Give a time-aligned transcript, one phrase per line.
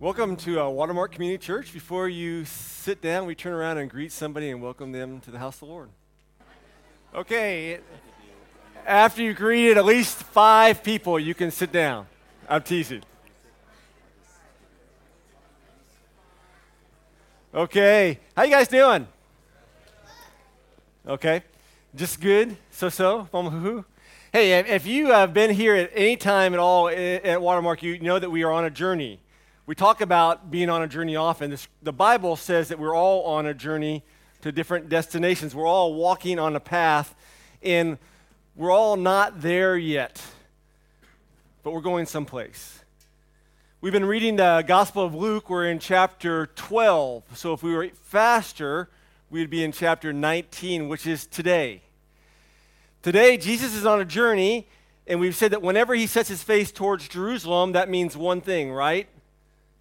[0.00, 1.74] Welcome to uh, Watermark Community Church.
[1.74, 5.38] Before you sit down, we turn around and greet somebody and welcome them to the
[5.38, 5.90] house of the Lord.
[7.14, 7.80] Okay,
[8.86, 12.06] after you greeted at least five people, you can sit down.
[12.48, 13.02] I'm teasing.
[17.54, 19.06] Okay, how you guys doing?
[21.06, 21.42] Okay,
[21.94, 23.84] just good, so-so, hoo
[24.32, 28.18] Hey, if you have been here at any time at all at Watermark, you know
[28.18, 29.20] that we are on a journey.
[29.70, 31.48] We talk about being on a journey often.
[31.48, 34.02] This, the Bible says that we're all on a journey
[34.40, 35.54] to different destinations.
[35.54, 37.14] We're all walking on a path,
[37.62, 37.96] and
[38.56, 40.20] we're all not there yet,
[41.62, 42.80] but we're going someplace.
[43.80, 45.48] We've been reading the Gospel of Luke.
[45.48, 47.38] We're in chapter 12.
[47.38, 48.90] So if we were faster,
[49.30, 51.82] we'd be in chapter 19, which is today.
[53.04, 54.66] Today, Jesus is on a journey,
[55.06, 58.72] and we've said that whenever he sets his face towards Jerusalem, that means one thing,
[58.72, 59.06] right?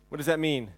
[0.10, 0.70] What does that mean?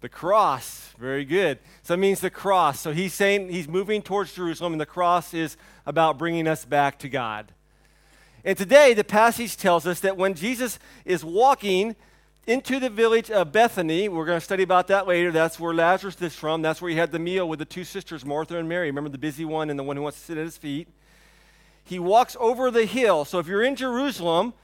[0.00, 0.92] The cross.
[0.98, 1.58] Very good.
[1.82, 2.80] So it means the cross.
[2.80, 6.98] So he's saying he's moving towards Jerusalem, and the cross is about bringing us back
[7.00, 7.52] to God.
[8.44, 11.94] And today, the passage tells us that when Jesus is walking
[12.46, 15.30] into the village of Bethany, we're going to study about that later.
[15.30, 16.60] That's where Lazarus is from.
[16.60, 18.88] That's where he had the meal with the two sisters, Martha and Mary.
[18.88, 20.88] Remember the busy one and the one who wants to sit at his feet?
[21.84, 23.24] He walks over the hill.
[23.24, 24.54] So if you're in Jerusalem,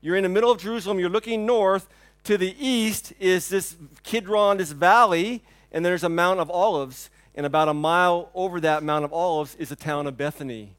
[0.00, 1.88] you're in the middle of Jerusalem, you're looking north.
[2.24, 7.10] To the east is this Kidron, this valley, and there's a Mount of Olives.
[7.34, 10.74] And about a mile over that Mount of Olives is the town of Bethany.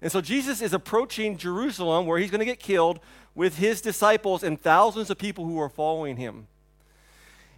[0.00, 3.00] And so Jesus is approaching Jerusalem where he's going to get killed
[3.34, 6.46] with his disciples and thousands of people who are following him.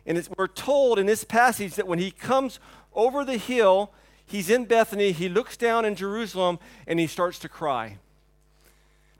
[0.07, 2.59] And we're told in this passage that when he comes
[2.95, 3.93] over the hill,
[4.25, 7.99] he's in Bethany, he looks down in Jerusalem, and he starts to cry.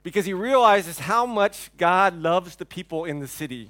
[0.01, 3.69] Because he realizes how much God loves the people in the city.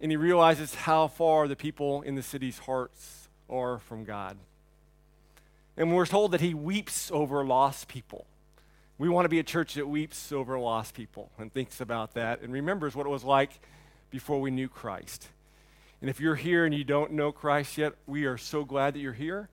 [0.00, 4.36] And he realizes how far the people in the city's hearts are from God.
[5.76, 8.26] And we're told that he weeps over lost people.
[8.98, 12.42] We want to be a church that weeps over lost people and thinks about that
[12.42, 13.60] and remembers what it was like
[14.10, 15.28] before we knew Christ.
[16.00, 19.00] And if you're here and you don't know Christ yet, we are so glad that
[19.00, 19.48] you're here.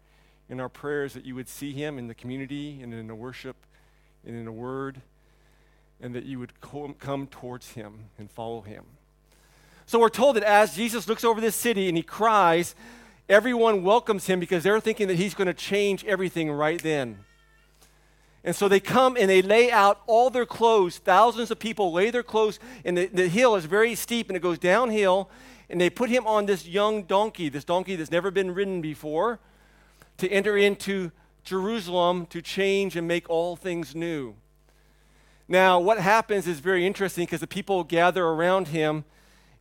[0.47, 3.55] In our prayers that you would see him in the community and in the worship
[4.23, 5.01] and in the word,
[5.99, 8.85] and that you would come towards him and follow him.
[9.85, 12.73] So we're told that as Jesus looks over this city and he cries,
[13.29, 17.19] everyone welcomes him because they're thinking that he's going to change everything right then.
[18.43, 20.97] And so they come and they lay out all their clothes.
[20.97, 24.41] Thousands of people lay their clothes, and the, the hill is very steep and it
[24.41, 25.29] goes downhill.
[25.69, 29.39] And they put him on this young donkey, this donkey that's never been ridden before,
[30.17, 31.11] to enter into
[31.43, 34.35] Jerusalem to change and make all things new.
[35.47, 39.05] Now, what happens is very interesting because the people gather around him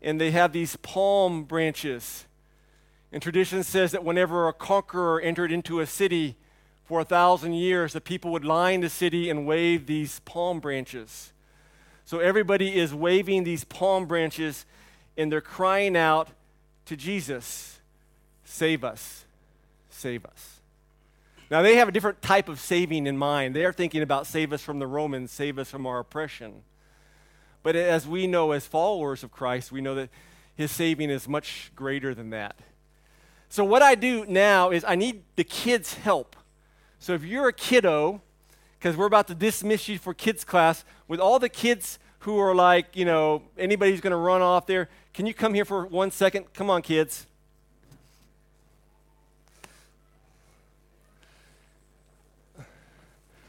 [0.05, 2.27] and they have these palm branches.
[3.11, 6.37] And tradition says that whenever a conqueror entered into a city,
[6.85, 11.33] for a thousand years, the people would line the city and wave these palm branches.
[12.05, 14.67] So everybody is waving these palm branches
[15.17, 16.29] and they're crying out
[16.87, 17.81] to Jesus,
[18.47, 19.25] Save us,
[19.89, 20.61] save us.
[21.51, 23.57] Now, they have a different type of saving in mind.
[23.57, 26.63] They are thinking about save us from the Romans, save us from our oppression.
[27.65, 30.11] But as we know, as followers of Christ, we know that
[30.55, 32.61] his saving is much greater than that.
[33.49, 36.37] So, what I do now is I need the kids' help.
[37.05, 38.23] So if you're a kiddo,
[38.79, 42.55] because we're about to dismiss you for kids class, with all the kids who are
[42.55, 45.87] like, you know, anybody who's going to run off there, can you come here for
[45.87, 46.55] one second?
[46.55, 47.27] Come on, kids.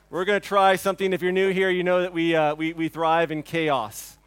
[0.10, 1.14] We're going to try something.
[1.14, 4.18] If you're new here, you know that we, uh, we, we thrive in chaos.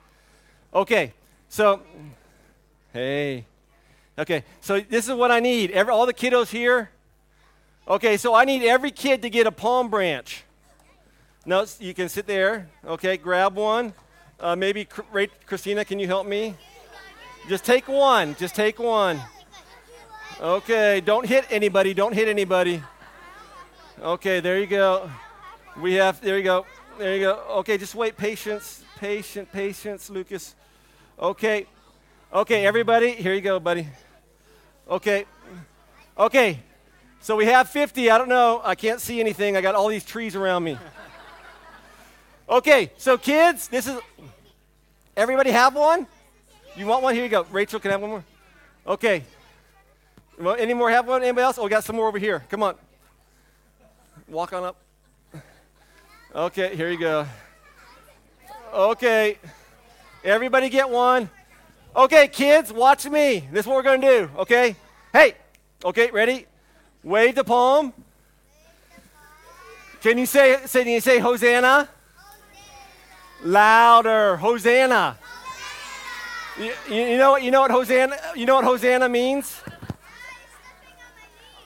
[0.74, 1.12] Okay,
[1.48, 1.82] so,
[2.92, 3.44] hey.
[4.18, 5.70] Okay, so this is what I need.
[5.70, 6.90] Every, all the kiddos here,
[7.88, 10.44] Okay, so I need every kid to get a palm branch.
[11.46, 12.68] No, you can sit there.
[12.84, 13.94] Okay, grab one.
[14.38, 14.86] Uh, maybe,
[15.46, 16.54] Christina, can you help me?
[17.48, 18.36] Just take one.
[18.38, 19.18] Just take one.
[20.38, 21.94] Okay, don't hit anybody.
[21.94, 22.82] Don't hit anybody.
[24.02, 25.10] Okay, there you go.
[25.80, 26.66] We have, there you go.
[26.98, 27.42] There you go.
[27.58, 28.16] Okay, just wait.
[28.16, 30.56] Patience, patience, patience, Lucas.
[31.20, 31.66] Okay.
[32.32, 33.86] Okay, everybody, here you go, buddy.
[34.90, 35.24] Okay.
[36.18, 36.58] Okay,
[37.20, 38.10] so we have 50.
[38.10, 38.60] I don't know.
[38.64, 39.56] I can't see anything.
[39.56, 40.76] I got all these trees around me.
[42.50, 44.00] Okay, so kids, this is.
[45.16, 46.08] Everybody have one?
[46.76, 47.14] You want one?
[47.14, 47.46] Here you go.
[47.52, 48.24] Rachel can I have one more.
[48.86, 49.22] Okay.
[50.40, 51.22] Well, any more have one?
[51.22, 51.58] Anybody else?
[51.58, 52.44] Oh, we got some more over here.
[52.48, 52.74] Come on.
[54.28, 54.76] Walk on up.
[56.38, 57.26] Okay, here you go.
[58.72, 59.38] Okay.
[60.22, 61.28] Everybody get one.
[61.96, 63.40] Okay, kids, watch me.
[63.50, 64.76] This is what we're going to do, okay?
[65.12, 65.34] Hey,
[65.84, 66.46] okay, ready?
[67.02, 67.92] Wave the palm.
[70.00, 71.88] Can you say, say, can you say Hosanna?
[73.42, 75.18] Louder, Hosanna.
[76.56, 79.60] You, you, know, you know what Hosanna, you know what Hosanna means?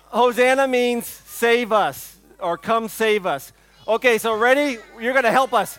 [0.07, 3.53] Hosanna means save us or come save us.
[3.87, 4.79] Okay, so ready?
[5.01, 5.77] You're going to help us.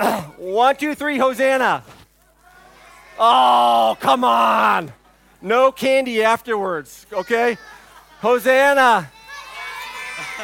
[0.38, 1.84] One, two, three, Hosanna.
[3.16, 4.92] Oh, come on.
[5.40, 7.56] No candy afterwards, okay?
[8.20, 9.08] Hosanna.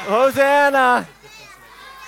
[0.07, 1.09] Hosanna.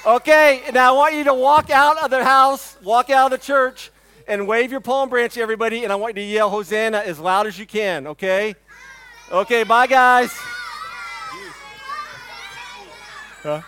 [0.07, 3.45] Okay, now I want you to walk out of the house, walk out of the
[3.45, 3.91] church,
[4.29, 7.49] and wave your palm branch, everybody, and I want you to yell Hosanna as loud
[7.49, 8.55] as you can, okay?
[9.33, 10.33] Okay, bye, guys.
[13.43, 13.63] Huh?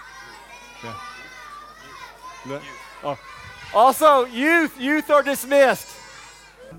[3.04, 3.18] Oh.
[3.74, 5.88] Also, youth, youth are dismissed.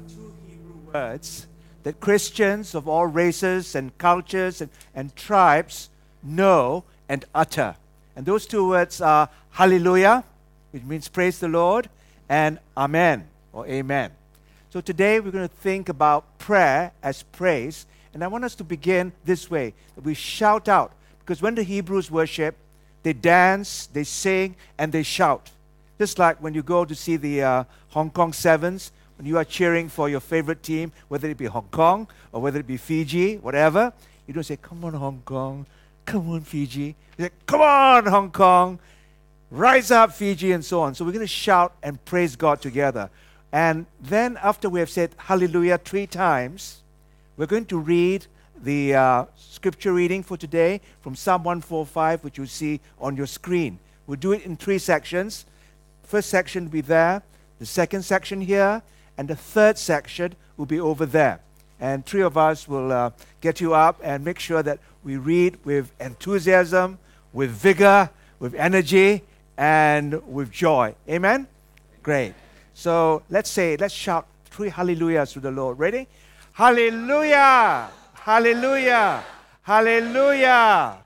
[0.08, 1.48] Two Hebrew words
[1.84, 5.90] that Christians of all races and cultures and, and tribes
[6.24, 7.76] know and utter.
[8.16, 10.24] And those two words are hallelujah,
[10.72, 11.90] which means praise the Lord,
[12.28, 14.12] and amen or amen.
[14.72, 17.86] So today we're going to think about prayer as praise.
[18.14, 20.92] And I want us to begin this way that we shout out.
[21.20, 22.56] Because when the Hebrews worship,
[23.04, 25.52] they dance, they sing, and they shout.
[26.00, 29.44] Just like when you go to see the uh, Hong Kong Sevens, when you are
[29.44, 33.36] cheering for your favorite team, whether it be Hong Kong or whether it be Fiji,
[33.36, 33.92] whatever,
[34.26, 35.66] you don't say, Come on, Hong Kong,
[36.06, 36.96] come on, Fiji.
[37.18, 38.80] You say, Come on, Hong Kong,
[39.52, 40.96] rise up, Fiji, and so on.
[40.96, 43.10] So we're going to shout and praise God together.
[43.52, 46.82] And then, after we have said hallelujah three times,
[47.36, 48.26] we're going to read
[48.64, 53.80] the uh, scripture reading for today from Psalm 145, which you see on your screen.
[54.08, 55.46] We'll do it in three sections.
[56.10, 57.22] First section will be there,
[57.60, 58.82] the second section here,
[59.16, 61.40] and the third section will be over there.
[61.80, 63.12] And three of us will uh,
[63.42, 66.98] get you up and make sure that we read with enthusiasm,
[67.32, 68.10] with vigor,
[68.40, 69.22] with energy,
[69.56, 70.96] and with joy.
[71.08, 71.48] Amen?
[72.02, 72.34] Great.
[72.74, 75.78] So let's say, let's shout three hallelujahs to the Lord.
[75.78, 76.08] Ready?
[76.54, 77.92] Hallelujah!
[78.16, 79.24] Hallelujah!
[79.62, 81.04] Hallelujah!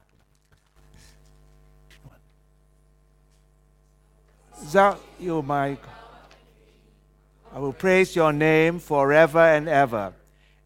[4.71, 5.89] That you, my God.
[7.53, 10.13] I will praise your name forever and ever.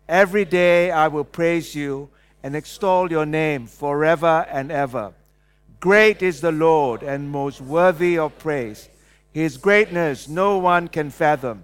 [0.07, 2.09] Every day I will praise you
[2.43, 5.13] and extol your name forever and ever.
[5.79, 8.87] Great is the Lord and most worthy of praise.
[9.33, 11.63] His greatness no one can fathom.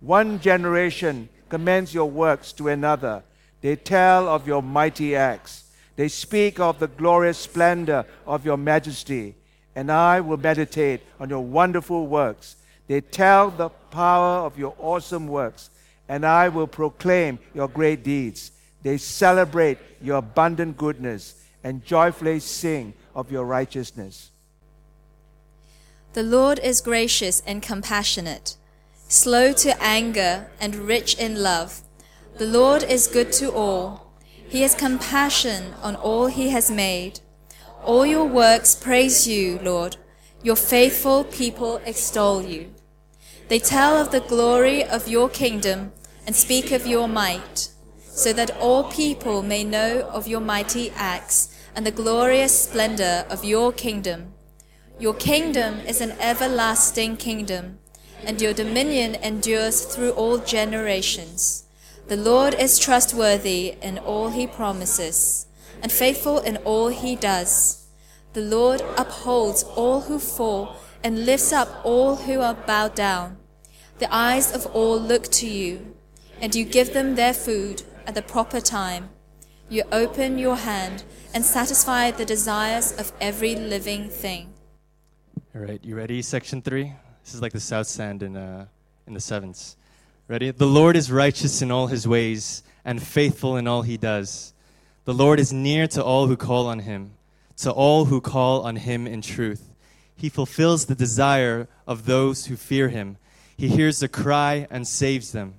[0.00, 3.22] One generation commends your works to another.
[3.60, 5.64] They tell of your mighty acts.
[5.96, 9.34] They speak of the glorious splendor of your majesty.
[9.74, 12.56] And I will meditate on your wonderful works.
[12.88, 15.70] They tell the power of your awesome works,
[16.08, 18.52] and I will proclaim your great deeds.
[18.82, 24.30] They celebrate your abundant goodness and joyfully sing of your righteousness.
[26.12, 28.56] The Lord is gracious and compassionate,
[29.08, 31.80] slow to anger and rich in love.
[32.36, 34.12] The Lord is good to all.
[34.26, 37.20] He has compassion on all he has made.
[37.84, 39.96] All your works praise you, Lord.
[40.40, 42.72] Your faithful people extol you.
[43.48, 45.92] They tell of the glory of your kingdom
[46.24, 47.70] and speak of your might,
[48.00, 53.44] so that all people may know of your mighty acts and the glorious splendor of
[53.44, 54.32] your kingdom.
[55.00, 57.80] Your kingdom is an everlasting kingdom,
[58.24, 61.64] and your dominion endures through all generations.
[62.06, 65.46] The Lord is trustworthy in all he promises,
[65.82, 67.86] and faithful in all he does.
[68.32, 73.36] The Lord upholds all who fall and lifts up all who are bowed down.
[73.98, 75.94] The eyes of all look to you,
[76.40, 79.10] and you give them their food at the proper time.
[79.68, 84.52] You open your hand and satisfy the desires of every living thing.
[85.54, 86.22] All right, you ready?
[86.22, 86.92] Section three.
[87.24, 88.66] This is like the South Stand in uh,
[89.06, 89.76] in the sevens.
[90.28, 90.50] Ready?
[90.50, 94.54] The Lord is righteous in all his ways and faithful in all he does.
[95.04, 97.12] The Lord is near to all who call on him,
[97.58, 99.70] to all who call on him in truth.
[100.14, 103.16] He fulfills the desire of those who fear him.
[103.56, 105.54] He hears the cry and saves them.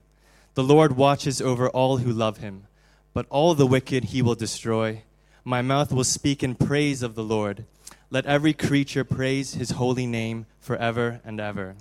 [0.53, 2.67] The Lord watches over all who love him
[3.13, 5.03] but all the wicked he will destroy.
[5.43, 7.65] My mouth will speak in praise of the Lord.
[8.09, 11.75] Let every creature praise his holy name forever and ever.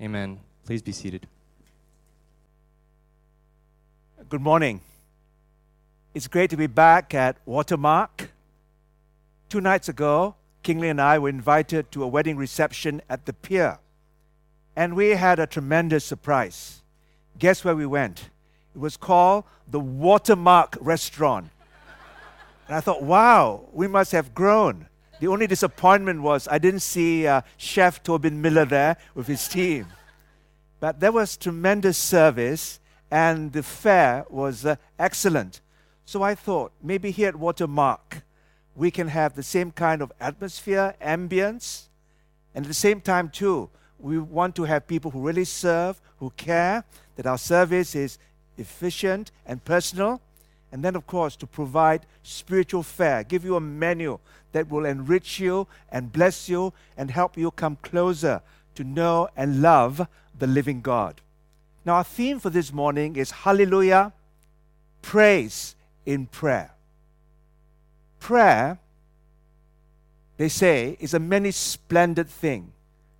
[0.00, 0.40] Amen.
[0.64, 1.26] Please be seated.
[4.28, 4.80] Good morning.
[6.18, 8.32] It's great to be back at Watermark.
[9.48, 10.34] Two nights ago,
[10.64, 13.78] Kingley and I were invited to a wedding reception at the pier.
[14.74, 16.82] And we had a tremendous surprise.
[17.38, 18.30] Guess where we went?
[18.74, 21.50] It was called the Watermark Restaurant.
[22.66, 24.88] And I thought, wow, we must have grown.
[25.20, 29.86] The only disappointment was I didn't see uh, Chef Tobin Miller there with his team.
[30.80, 35.60] But there was tremendous service, and the fare was uh, excellent.
[36.08, 38.22] So I thought maybe here at Watermark,
[38.74, 41.88] we can have the same kind of atmosphere, ambience,
[42.54, 46.30] and at the same time, too, we want to have people who really serve, who
[46.30, 46.82] care,
[47.16, 48.16] that our service is
[48.56, 50.22] efficient and personal.
[50.72, 54.18] And then, of course, to provide spiritual fare, give you a menu
[54.52, 58.40] that will enrich you and bless you and help you come closer
[58.76, 61.20] to know and love the living God.
[61.84, 64.14] Now, our theme for this morning is Hallelujah,
[65.02, 65.74] praise
[66.08, 66.70] in prayer.
[68.18, 68.78] Prayer,
[70.38, 72.72] they say, is a many splendid thing.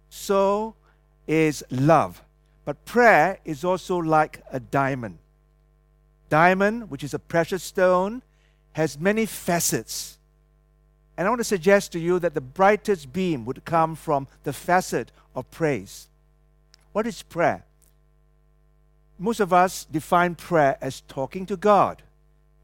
[0.08, 0.74] So
[1.26, 2.22] is love.
[2.64, 5.18] But prayer is also like a diamond.
[6.30, 8.22] Diamond, which is a precious stone,
[8.72, 10.18] has many facets.
[11.18, 14.54] And I want to suggest to you that the brightest beam would come from the
[14.54, 16.08] facet of praise.
[16.92, 17.66] What is prayer?
[19.18, 22.02] Most of us define prayer as talking to God,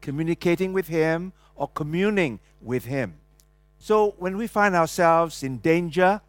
[0.05, 3.15] communicating with Him, or communing with Him.
[3.79, 6.21] So when we find ourselves in danger,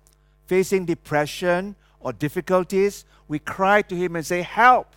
[0.47, 4.97] facing depression or difficulties, we cry to Him and say, Help!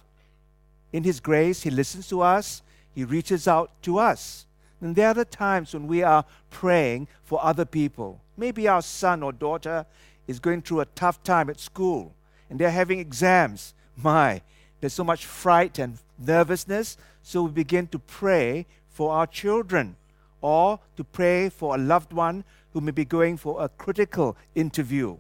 [0.94, 2.62] In His grace, He listens to us,
[2.96, 4.46] He reaches out to us.
[4.80, 8.22] And there are the times when we are praying for other people.
[8.38, 9.86] Maybe our son or daughter
[10.26, 12.16] is going through a tough time at school
[12.50, 13.74] and they're having exams.
[13.98, 14.42] My,
[14.80, 16.98] there's so much fright and nervousness.
[17.22, 19.96] So we begin to pray for our children
[20.42, 22.44] or to pray for a loved one
[22.74, 25.18] who may be going for a critical interview.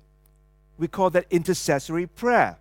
[0.77, 2.57] We call that intercessory prayer.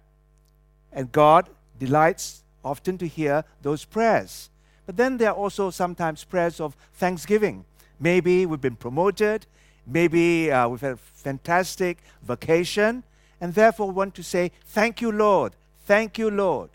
[0.92, 4.50] And God delights often to hear those prayers.
[4.86, 7.64] But then there are also sometimes prayers of thanksgiving.
[8.00, 9.46] Maybe we've been promoted,
[9.86, 13.04] maybe uh, we've had a fantastic vacation,
[13.40, 15.54] and therefore want to say, Thank you, Lord.
[15.84, 16.70] Thank you, Lord.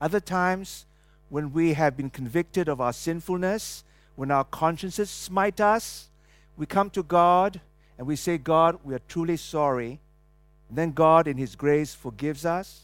[0.00, 0.86] Other times,
[1.28, 3.84] when we have been convicted of our sinfulness,
[4.16, 6.08] when our consciences smite us,
[6.56, 7.60] we come to God
[7.96, 10.00] and we say, God, we are truly sorry.
[10.68, 12.82] And then God, in His grace, forgives us.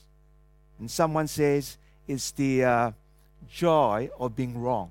[0.78, 2.90] And someone says, It's the uh,
[3.48, 4.90] joy of being wrong.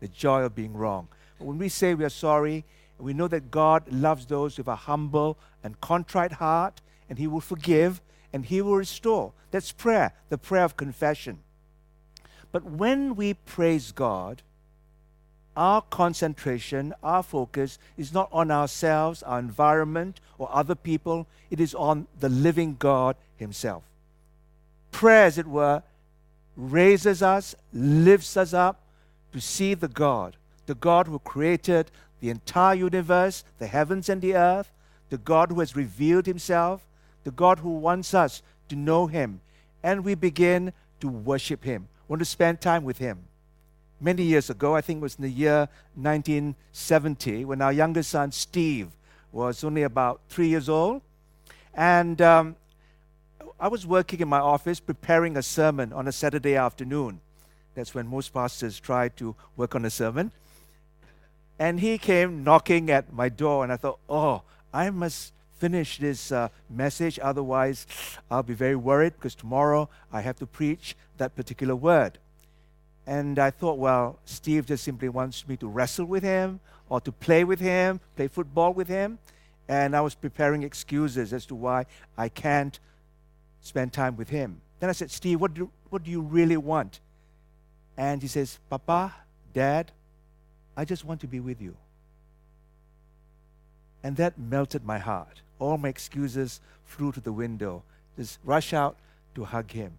[0.00, 1.08] The joy of being wrong.
[1.38, 2.64] But when we say we are sorry,
[2.98, 7.40] we know that God loves those with a humble and contrite heart, and He will
[7.40, 8.00] forgive
[8.32, 9.32] and He will restore.
[9.50, 11.38] That's prayer, the prayer of confession.
[12.52, 14.42] But when we praise God,
[15.56, 21.26] our concentration, our focus is not on ourselves, our environment, or other people.
[21.50, 23.82] It is on the living God Himself.
[24.92, 25.82] Prayer, as it were,
[26.56, 28.80] raises us, lifts us up
[29.32, 31.90] to see the God, the God who created
[32.20, 34.70] the entire universe, the heavens and the earth,
[35.10, 36.82] the God who has revealed himself,
[37.24, 39.40] the God who wants us to know him.
[39.82, 43.24] And we begin to worship him, want to spend time with him.
[43.98, 48.32] Many years ago, I think it was in the year 1970, when our youngest son,
[48.32, 48.88] Steve,
[49.32, 51.00] was only about three years old.
[51.72, 52.56] And um,
[53.58, 57.22] I was working in my office preparing a sermon on a Saturday afternoon.
[57.74, 60.32] That's when most pastors try to work on a sermon.
[61.58, 64.42] And he came knocking at my door, and I thought, oh,
[64.74, 67.86] I must finish this uh, message, otherwise,
[68.28, 72.18] I'll be very worried because tomorrow I have to preach that particular word.
[73.06, 77.12] And I thought, well, Steve just simply wants me to wrestle with him or to
[77.12, 79.20] play with him, play football with him.
[79.68, 81.86] And I was preparing excuses as to why
[82.18, 82.80] I can't
[83.60, 84.60] spend time with him.
[84.80, 86.98] Then I said, Steve, what do, what do you really want?
[87.96, 89.14] And he says, Papa,
[89.54, 89.92] Dad,
[90.76, 91.76] I just want to be with you.
[94.02, 95.42] And that melted my heart.
[95.62, 97.82] All my excuses flew to the window.
[98.16, 98.96] Just rush out
[99.34, 99.92] to hug him.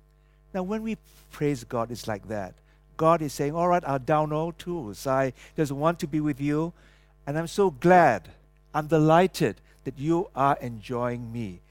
[0.54, 0.98] Now, when we
[1.32, 2.54] praise God, it's like that.
[2.98, 5.08] God is saying, All right, I'll down all tools.
[5.08, 6.74] I just want to be with you.
[7.26, 8.30] And I'm so glad,
[8.74, 9.56] I'm delighted
[9.86, 11.62] that you are enjoying me.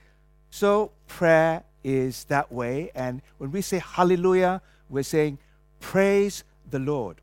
[0.51, 2.91] So, prayer is that way.
[2.95, 5.39] And when we say hallelujah, we're saying
[5.81, 7.21] praise the Lord.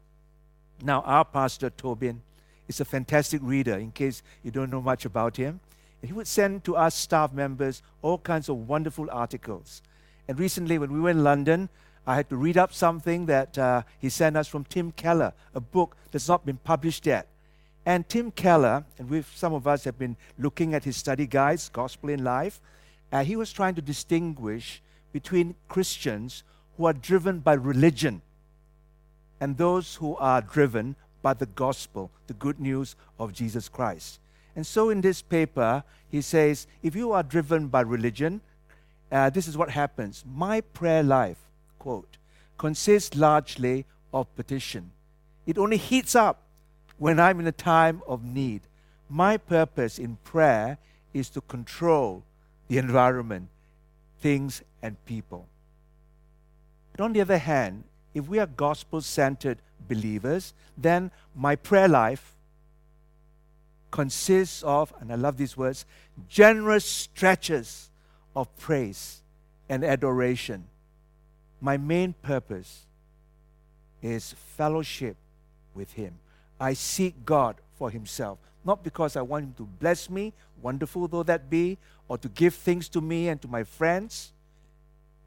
[0.81, 2.21] Now, our pastor, Tobin,
[2.67, 5.59] is a fantastic reader, in case you don't know much about him.
[6.01, 9.81] He would send to us staff members all kinds of wonderful articles.
[10.27, 11.69] And recently, when we were in London,
[12.07, 15.59] I had to read up something that uh, he sent us from Tim Keller, a
[15.59, 17.27] book that's not been published yet.
[17.85, 21.69] And Tim Keller, and we some of us have been looking at his study guides,
[21.69, 22.61] Gospel in Life,
[23.11, 26.43] uh, he was trying to distinguish between Christians
[26.77, 28.21] who are driven by religion
[29.41, 34.19] and those who are driven by the gospel, the good news of Jesus Christ.
[34.55, 38.41] And so in this paper, he says, if you are driven by religion,
[39.11, 40.23] uh, this is what happens.
[40.25, 41.37] My prayer life,
[41.77, 42.17] quote,
[42.57, 44.91] consists largely of petition.
[45.45, 46.41] It only heats up
[46.97, 48.61] when I'm in a time of need.
[49.09, 50.77] My purpose in prayer
[51.13, 52.23] is to control
[52.67, 53.49] the environment,
[54.19, 55.47] things, and people.
[56.91, 62.35] But on the other hand, if we are gospel centered believers, then my prayer life
[63.91, 65.85] consists of, and I love these words,
[66.27, 67.89] generous stretches
[68.35, 69.21] of praise
[69.67, 70.65] and adoration.
[71.61, 72.85] My main purpose
[74.01, 75.17] is fellowship
[75.73, 76.15] with Him.
[76.59, 81.23] I seek God for Himself, not because I want Him to bless me, wonderful though
[81.23, 81.77] that be,
[82.07, 84.31] or to give things to me and to my friends,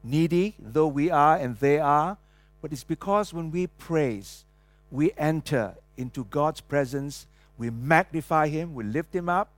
[0.03, 2.17] needy though we are and they are,
[2.61, 4.45] but it's because when we praise,
[4.91, 9.49] we enter into God's presence, we magnify Him, we lift Him up.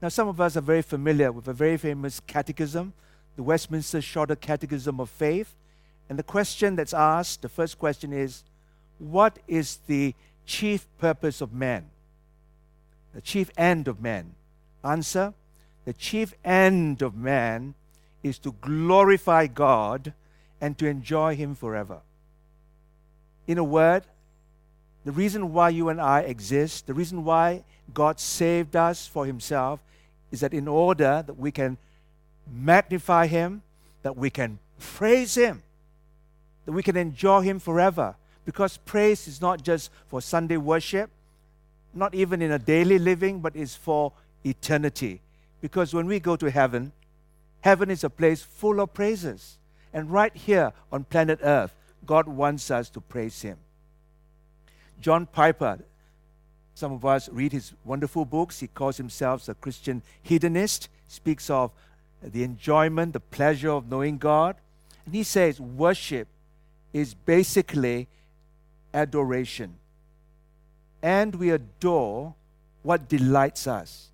[0.00, 2.92] Now, some of us are very familiar with a very famous catechism,
[3.34, 5.54] the Westminster Shorter Catechism of Faith.
[6.08, 8.44] And the question that's asked, the first question is,
[8.98, 10.14] What is the
[10.44, 11.86] chief purpose of man?
[13.14, 14.34] The chief end of man?
[14.84, 15.34] Answer
[15.84, 17.74] The chief end of man
[18.22, 20.12] is to glorify God
[20.60, 22.00] and to enjoy Him forever.
[23.46, 24.04] In a word,
[25.06, 27.62] the reason why you and I exist, the reason why
[27.94, 29.78] God saved us for Himself,
[30.32, 31.78] is that in order that we can
[32.52, 33.62] magnify Him,
[34.02, 35.62] that we can praise Him,
[36.64, 38.16] that we can enjoy Him forever.
[38.44, 41.08] Because praise is not just for Sunday worship,
[41.94, 44.12] not even in a daily living, but is for
[44.44, 45.20] eternity.
[45.60, 46.90] Because when we go to heaven,
[47.60, 49.56] heaven is a place full of praises.
[49.92, 51.72] And right here on planet Earth,
[52.04, 53.58] God wants us to praise Him.
[55.00, 55.78] John Piper,
[56.74, 58.60] some of us read his wonderful books.
[58.60, 61.70] He calls himself a Christian hedonist, speaks of
[62.22, 64.56] the enjoyment, the pleasure of knowing God.
[65.04, 66.28] And he says worship
[66.92, 68.08] is basically
[68.92, 69.74] adoration.
[71.02, 72.34] And we adore
[72.82, 74.10] what delights us.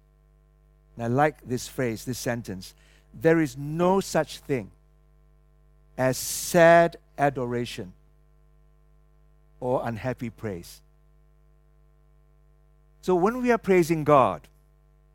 [0.97, 2.75] And I like this phrase, this sentence.
[3.15, 4.71] There is no such thing
[5.97, 7.93] as sad adoration
[9.63, 10.81] or unhappy praise.
[13.01, 14.49] So when we are praising God,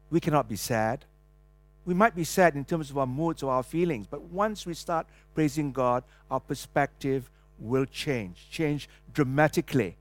[0.10, 1.04] we cannot be sad.
[1.86, 4.74] We might be sad in terms of our moods or our feelings, but once we
[4.74, 5.06] start
[5.36, 7.30] praising God, our perspective
[7.60, 9.98] will change, change dramatically.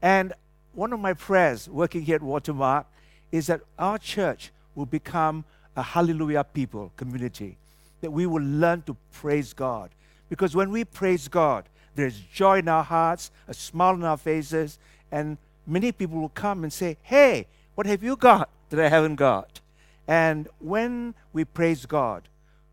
[0.00, 0.32] And
[0.74, 2.86] one of my prayers working here at Watermark
[3.32, 7.56] is that our church will become a hallelujah people community,
[8.00, 9.90] that we will learn to praise God.
[10.28, 11.64] Because when we praise God,
[11.98, 14.78] there's joy in our hearts, a smile on our faces,
[15.10, 19.16] and many people will come and say, Hey, what have you got that I haven't
[19.16, 19.60] got?
[20.06, 22.28] And when we praise God,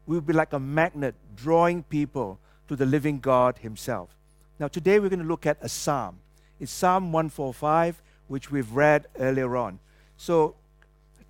[0.06, 4.10] we'll be like a magnet drawing people to the living God Himself.
[4.60, 6.20] Now, today we're going to look at a psalm.
[6.60, 9.80] It's Psalm 145, which we've read earlier on.
[10.18, 10.54] So,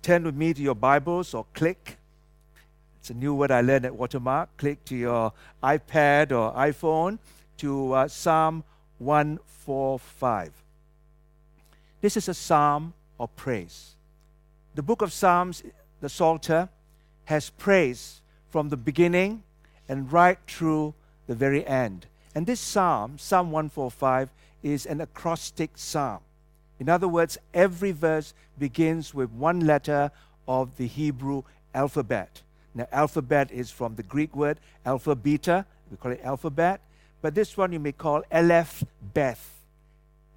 [0.02, 1.96] turn with me to your Bibles or click.
[3.00, 4.54] It's a new word I learned at Watermark.
[4.58, 5.32] Click to your
[5.62, 7.18] iPad or iPhone
[7.58, 8.64] to uh, Psalm
[8.98, 10.52] 145.
[12.00, 13.96] This is a psalm of praise.
[14.74, 15.62] The book of Psalms,
[16.00, 16.68] the Psalter,
[17.24, 19.42] has praise from the beginning
[19.88, 20.94] and right through
[21.26, 22.06] the very end.
[22.34, 24.30] And this psalm, Psalm 145,
[24.62, 26.20] is an acrostic psalm.
[26.78, 30.10] In other words, every verse begins with one letter
[30.46, 31.42] of the Hebrew
[31.74, 32.42] alphabet.
[32.74, 36.80] Now, alphabet is from the Greek word alpha beta, we call it alphabet,
[37.26, 39.64] but this one you may call Aleph Beth.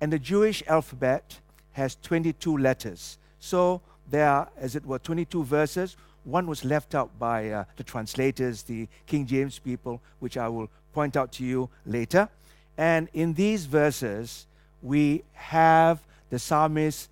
[0.02, 1.40] And the Jewish alphabet
[1.74, 3.20] has 22 letters.
[3.38, 5.98] So there are, as it were, 22 verses.
[6.24, 10.68] One was left out by uh, the translators, the King James people, which I will
[10.92, 12.28] point out to you later.
[12.76, 14.48] And in these verses,
[14.82, 16.00] we have
[16.32, 17.12] the psalmist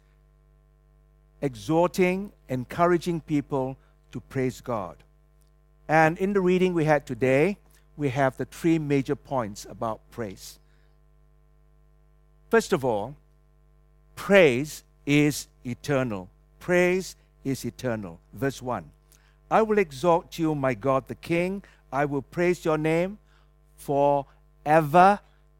[1.39, 3.77] exhorting, encouraging people
[4.11, 4.97] to praise God.
[5.87, 7.59] And in the reading we had today,
[7.97, 10.59] we have the three major points about praise.
[12.49, 13.15] First of all,
[14.15, 16.29] praise is eternal.
[16.59, 18.19] Praise is eternal.
[18.33, 18.89] Verse 1
[19.49, 21.63] I will exalt you, my God the King.
[21.91, 23.17] I will praise your name
[23.75, 25.19] forever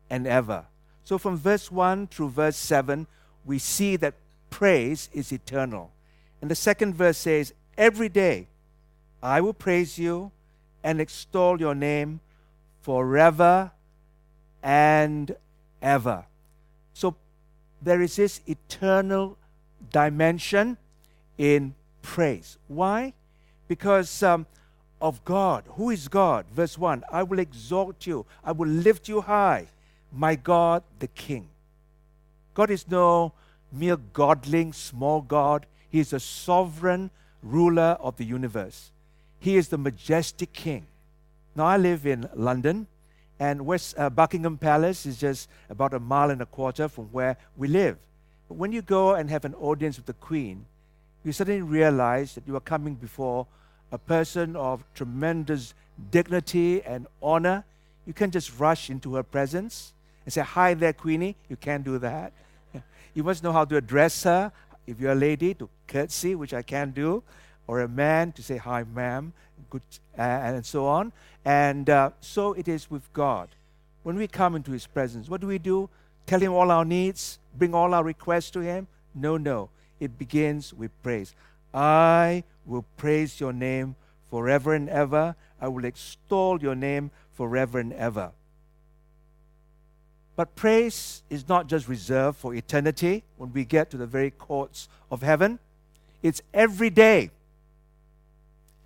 [0.10, 0.66] and ever.
[1.04, 3.08] So, from verse 1 through verse 7,
[3.46, 4.14] we see that
[4.50, 5.92] praise is eternal.
[6.42, 8.48] And the second verse says, Every day
[9.24, 10.32] I will praise you
[10.84, 12.20] and extol your name
[12.88, 13.70] forever
[14.64, 15.36] and
[15.82, 16.24] ever.
[16.94, 17.18] So
[17.82, 19.38] there is this eternal
[19.92, 20.78] dimension
[21.38, 22.58] in praise.
[22.70, 23.12] Why?
[23.68, 24.46] Because um,
[25.02, 25.66] of God.
[25.76, 26.46] Who is God?
[26.54, 29.68] Verse 1 I will exalt you, I will lift you high,
[30.14, 31.50] my God, the King.
[32.54, 33.34] God is no
[33.70, 35.66] mere godling, small God.
[35.90, 37.12] He is a sovereign
[37.44, 38.92] ruler of the universe.
[39.40, 40.88] He is the majestic King.
[41.58, 42.86] Now, I live in London,
[43.40, 47.36] and West uh, Buckingham Palace is just about a mile and a quarter from where
[47.58, 47.98] we live.
[48.48, 50.68] But when you go and have an audience with the Queen,
[51.24, 53.48] you suddenly realize that you are coming before
[53.92, 55.74] a person of tremendous
[56.12, 57.66] dignity and honor.
[58.06, 59.94] You can't just rush into her presence
[60.26, 61.36] and say, Hi there, Queenie.
[61.50, 62.34] You can't do that.
[63.16, 64.52] You must know how to address her.
[64.86, 67.24] If you're a lady, to curtsy, which I can do,
[67.66, 69.34] or a man to say, Hi, ma'am,
[69.70, 69.82] good,
[70.18, 71.12] uh, and so on.
[71.46, 73.50] And uh, so it is with God.
[74.04, 75.90] When we come into His presence, what do we do?
[76.26, 78.88] Tell Him all our needs, bring all our requests to Him?
[79.14, 79.70] No, no.
[80.00, 81.34] It begins with praise.
[81.74, 83.96] I will praise your name
[84.30, 85.36] forever and ever.
[85.60, 88.32] I will extol your name forever and ever.
[90.36, 94.88] But praise is not just reserved for eternity when we get to the very courts
[95.10, 95.60] of heaven,
[96.22, 97.32] it's every day.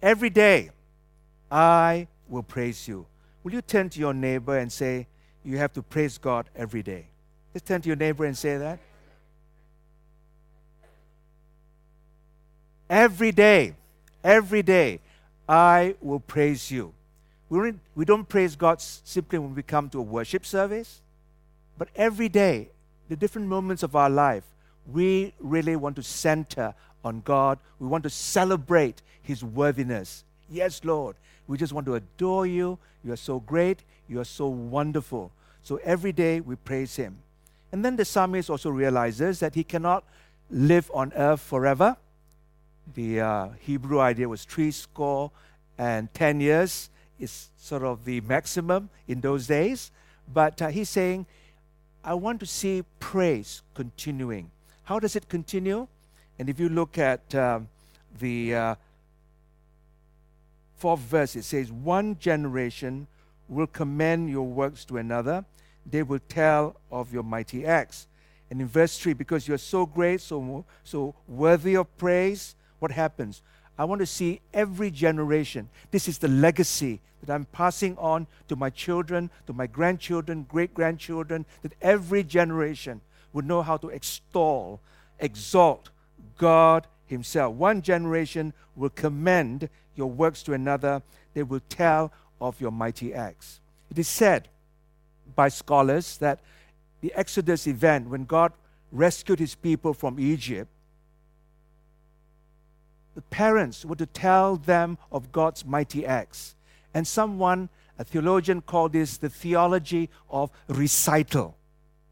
[0.02, 0.72] Every day,
[1.52, 3.06] I will praise you.
[3.44, 5.08] Will you turn to your neighbor and say,
[5.44, 7.08] You have to praise God every day?
[7.54, 8.80] Just turn to your neighbor and say that.
[12.90, 13.76] Every day,
[14.24, 15.00] every day,
[15.48, 16.94] I will praise you.
[17.50, 21.02] We don't, we don't praise God simply when we come to a worship service,
[21.78, 22.70] but every day,
[23.10, 24.44] the different moments of our life,
[24.88, 27.60] we really want to center on God.
[27.80, 30.24] We want to celebrate His worthiness.
[30.50, 31.16] Yes, Lord,
[31.48, 32.78] we just want to adore you.
[33.04, 33.84] You are so great.
[34.08, 35.32] You are so wonderful.
[35.64, 37.18] So every day we praise Him.
[37.72, 40.04] And then the psalmist also realizes that he cannot
[40.50, 41.96] live on earth forever.
[42.94, 45.32] The uh, Hebrew idea was three score
[45.78, 49.92] and ten years is sort of the maximum in those days.
[50.34, 51.26] But uh, he's saying,
[52.04, 54.52] I want to see praise continuing.
[54.84, 55.88] How does it continue?
[56.40, 57.70] And if you look at um,
[58.20, 58.76] the uh,
[60.82, 63.06] fourth verse, it says, One generation
[63.48, 65.46] will commend your works to another,
[65.86, 68.08] they will tell of your mighty acts.
[68.50, 73.44] And in verse 3, because you're so great, so, so worthy of praise, what happens?
[73.78, 75.70] I want to see every generation.
[75.92, 80.74] This is the legacy that I'm passing on to my children, to my grandchildren, great
[80.74, 83.02] grandchildren, that every generation
[83.34, 84.82] would know how to extol,
[85.20, 85.92] exalt
[86.38, 87.54] God Himself.
[87.56, 89.70] One generation will commend
[90.02, 91.04] your works to another,
[91.36, 92.12] they will tell
[92.42, 93.60] of your mighty acts.
[93.92, 94.48] It is said
[95.36, 96.40] by scholars that
[97.02, 98.52] the Exodus event, when God
[98.92, 100.70] rescued His people from Egypt,
[103.14, 106.56] the parents were to tell them of God's mighty acts.
[106.96, 111.56] And someone, a theologian, called this the theology of recital.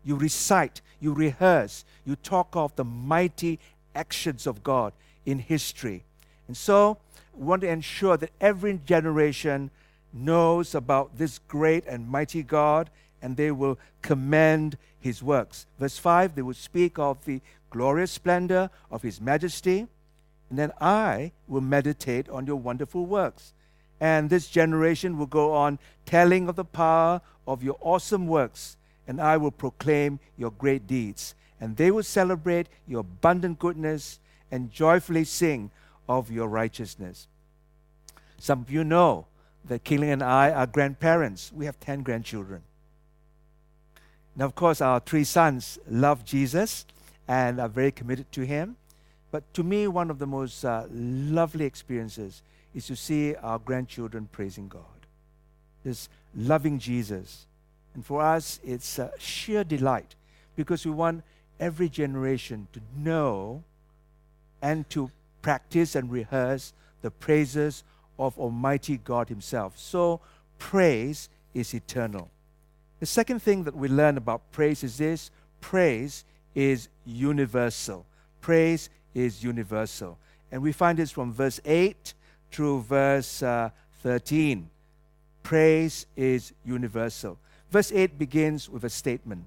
[0.04, 3.60] You recite, you rehearse, you talk of the mighty
[3.96, 4.94] actions of God
[5.26, 6.04] in history.
[6.48, 6.98] And so,
[7.40, 9.72] we want to ensure that every generation
[10.12, 12.90] knows about this great and mighty God
[13.22, 15.66] and they will commend his works.
[15.80, 19.88] Verse 5 they will speak of the glorious splendor of his majesty,
[20.50, 23.54] and then I will meditate on your wonderful works.
[24.02, 28.76] And this generation will go on telling of the power of your awesome works,
[29.08, 34.20] and I will proclaim your great deeds and they will celebrate your abundant goodness
[34.52, 35.72] and joyfully sing
[36.10, 37.28] of your righteousness.
[38.40, 39.28] Some of you know
[39.66, 41.52] that Keeling and I are grandparents.
[41.54, 42.64] We have 10 grandchildren.
[44.36, 46.86] Now, of course, our three sons love Jesus
[47.28, 48.76] and are very committed to Him.
[49.32, 52.42] But to me, one of the most uh, lovely experiences
[52.74, 54.82] is to see our grandchildren praising God.
[55.84, 57.46] This loving Jesus.
[57.94, 60.16] And for us, it's a sheer delight
[60.56, 61.24] because we want
[61.60, 63.64] every generation to know
[64.62, 67.84] and to practice and rehearse the praises
[68.18, 69.78] of Almighty God Himself.
[69.78, 70.20] So,
[70.58, 72.30] praise is eternal.
[73.00, 78.06] The second thing that we learn about praise is this praise is universal.
[78.42, 80.18] Praise is universal.
[80.52, 82.14] And we find this from verse 8
[82.52, 83.70] through verse uh,
[84.04, 84.70] 13.
[85.44, 87.38] Praise is universal.
[87.72, 89.46] Verse 8 begins with a statement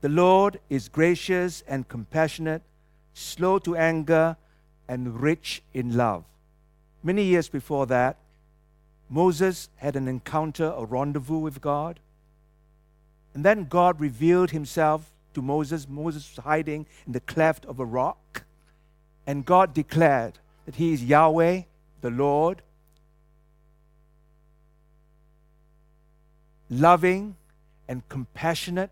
[0.00, 2.62] the Lord is gracious and compassionate,
[3.18, 4.36] slow to anger,
[4.88, 6.24] and rich in love.
[7.02, 8.16] Many years before that,
[9.10, 12.00] Moses had an encounter, a rendezvous with God.
[13.34, 15.88] And then God revealed himself to Moses.
[15.88, 18.44] Moses was hiding in the cleft of a rock.
[19.26, 21.62] And God declared that he is Yahweh,
[22.00, 22.62] the Lord,
[26.70, 27.36] loving
[27.88, 28.90] and compassionate,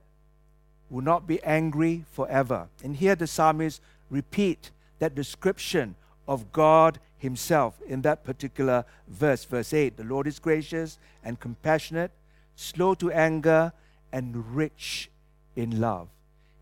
[0.89, 2.69] will not be angry forever.
[2.83, 5.95] And here the psalmist repeat that description
[6.27, 9.97] of God himself in that particular verse, verse 8.
[9.97, 12.11] The Lord is gracious and compassionate,
[12.55, 13.73] slow to anger,
[14.13, 15.11] and rich
[15.55, 16.09] in love.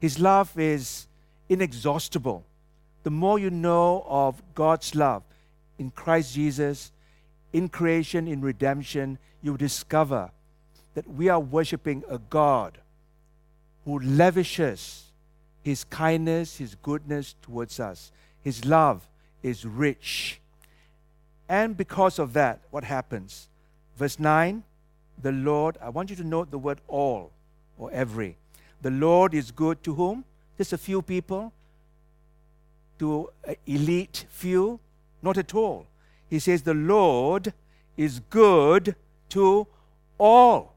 [0.01, 1.07] His love is
[1.49, 2.45] inexhaustible.
[3.03, 5.23] The more you know of God's love
[5.79, 6.93] in Christ Jesus,
[7.53, 10.31] in creation, in redemption, you discover
[10.95, 12.79] that we are worshiping a God
[13.85, 15.04] who lavishes
[15.65, 18.13] his kindness, his goodness towards us.
[18.43, 19.09] His love
[19.43, 20.41] is rich.
[21.49, 23.49] And because of that, what happens?
[23.97, 24.63] Verse 9,
[25.23, 27.33] the Lord, I want you to note the word all
[27.79, 28.37] or every.
[28.83, 30.25] The Lord is good to whom?
[30.59, 31.51] Just a few people?
[32.99, 33.31] To
[33.67, 34.79] elite few?
[35.23, 35.87] Not at all.
[36.29, 37.55] He says, The Lord
[37.97, 38.95] is good
[39.31, 39.67] to
[40.19, 40.75] all.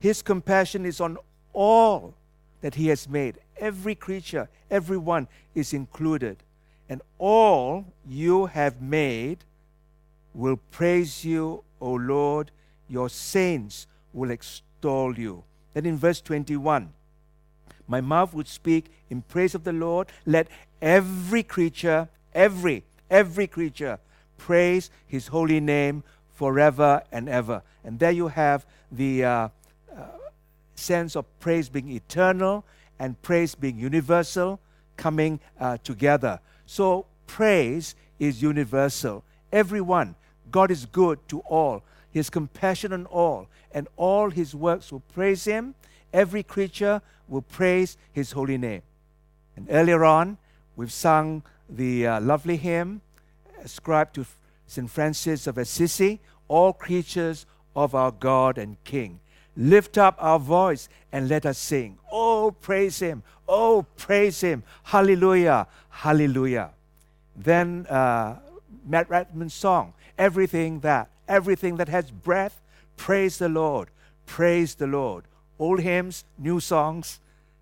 [0.00, 1.18] His compassion is on
[1.52, 2.14] all
[2.60, 3.38] that He has made.
[3.58, 6.38] Every creature, everyone is included.
[6.88, 9.44] And all you have made
[10.34, 12.50] will praise you, O Lord.
[12.88, 15.44] Your saints will extol you.
[15.74, 16.92] Then in verse 21,
[17.86, 20.08] my mouth would speak in praise of the Lord.
[20.26, 20.48] Let
[20.80, 23.98] every creature, every, every creature,
[24.36, 27.62] praise his holy name forever and ever.
[27.84, 29.48] And there you have the uh,
[29.94, 30.02] uh,
[30.74, 32.64] sense of praise being eternal
[32.98, 34.60] and praise being universal
[34.96, 36.40] coming uh, together.
[36.66, 39.24] So, praise is universal.
[39.52, 40.14] Everyone,
[40.50, 41.82] God is good to all.
[42.10, 45.74] His compassion on all, and all his works will praise him.
[46.12, 48.82] Every creature will praise his holy name.
[49.56, 50.38] And earlier on,
[50.76, 53.02] we've sung the uh, lovely hymn
[53.62, 54.26] ascribed to
[54.66, 54.90] St.
[54.90, 59.20] Francis of Assisi All creatures of our God and King.
[59.58, 61.98] Lift up our voice and let us sing.
[62.12, 63.24] Oh, praise him.
[63.48, 64.62] Oh, praise him.
[64.84, 65.66] Hallelujah.
[65.90, 66.70] Hallelujah.
[67.34, 68.38] Then uh,
[68.86, 72.60] Matt Redman's song, Everything That, everything that has breath,
[72.96, 73.88] praise the Lord.
[74.26, 75.24] Praise the Lord.
[75.58, 77.18] Old hymns, new songs,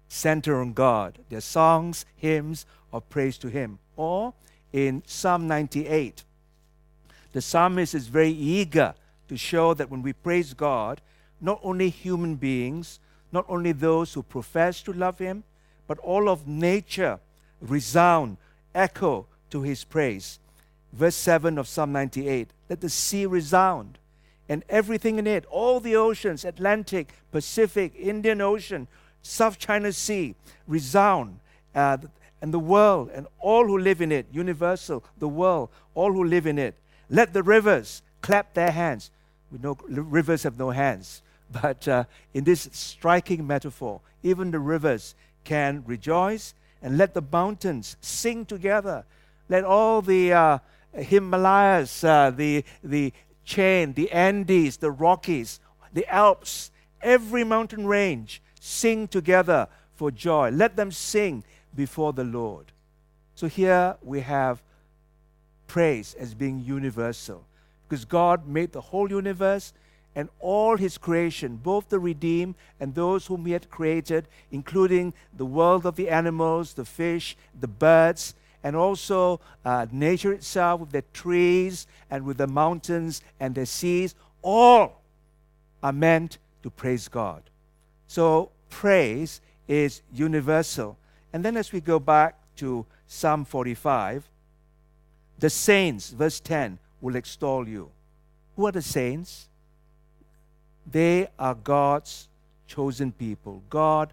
[0.07, 1.19] center on God.
[1.31, 3.79] They're songs, hymns of praise to Him.
[3.97, 4.35] Or
[4.73, 6.25] in Psalm 98,
[7.33, 8.95] the psalmist is very eager
[9.29, 11.01] to show that when we praise God,
[11.41, 13.01] not only human beings,
[13.33, 15.45] not only those who profess to love Him,
[15.87, 17.21] but all of nature
[17.61, 18.37] resound,
[18.75, 20.39] echo to His praise.
[20.93, 23.99] Verse 7 of Psalm 98 Let the sea resound
[24.49, 28.87] and everything in it, all the oceans, Atlantic, Pacific, Indian Ocean,
[29.23, 30.35] South China Sea,
[30.69, 31.41] resound.
[31.75, 31.99] Uh,
[32.43, 36.47] and the world and all who live in it, universal, the world, all who live
[36.47, 36.75] in it.
[37.09, 39.11] Let the rivers clap their hands.
[39.51, 41.23] We know rivers have no hands,
[41.63, 45.15] but uh, in this striking metaphor, even the rivers
[45.45, 49.05] can rejoice, and let the mountains sing together.
[49.49, 50.59] Let all the uh,
[50.93, 53.13] Himalayas, uh, the, the
[53.45, 55.61] chain, the Andes, the Rockies,
[55.93, 60.51] the Alps, every mountain range sing together for joy.
[60.51, 62.73] Let them sing before the Lord.
[63.35, 64.63] So here we have
[65.67, 67.45] praise as being universal
[67.89, 69.73] because God made the whole universe
[70.17, 75.45] and all his creation, both the redeemed and those whom he had created, including the
[75.45, 81.05] world of the animals, the fish, the birds, and also uh, nature itself with the
[81.13, 85.03] trees and with the mountains and the seas, all
[85.83, 87.43] are meant to praise God.
[88.09, 90.97] So praise is universal.
[91.33, 94.27] And then as we go back to Psalm 45,
[95.39, 97.91] the saints, verse 10, will extol you.
[98.57, 99.49] Who are the saints?
[100.91, 102.29] They are God's
[102.67, 103.63] chosen people.
[103.71, 104.13] God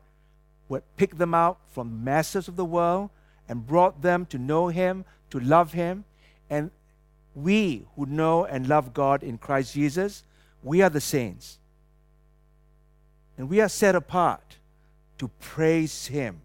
[0.70, 3.10] would pick them out from the masses of the world
[3.48, 6.06] and brought them to know Him, to love Him.
[6.50, 6.72] And
[7.36, 10.24] we who know and love God in Christ Jesus,
[10.64, 11.60] we are the saints.
[13.38, 14.58] And we are set apart
[15.18, 16.42] to praise Him.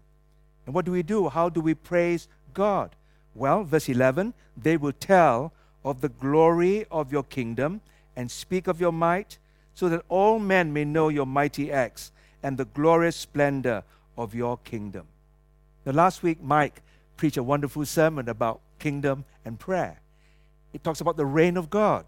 [0.65, 1.29] And what do we do?
[1.29, 2.95] How do we praise God?
[3.33, 7.81] Well, verse 11 they will tell of the glory of your kingdom
[8.15, 9.37] and speak of your might,
[9.79, 12.11] so that all men may know your mighty acts
[12.43, 13.81] and the glorious splendor
[14.17, 15.07] of your kingdom.
[15.85, 16.81] The last week, Mike
[17.15, 20.01] preached a wonderful sermon about kingdom and prayer.
[20.73, 22.03] It talks about the reign of God,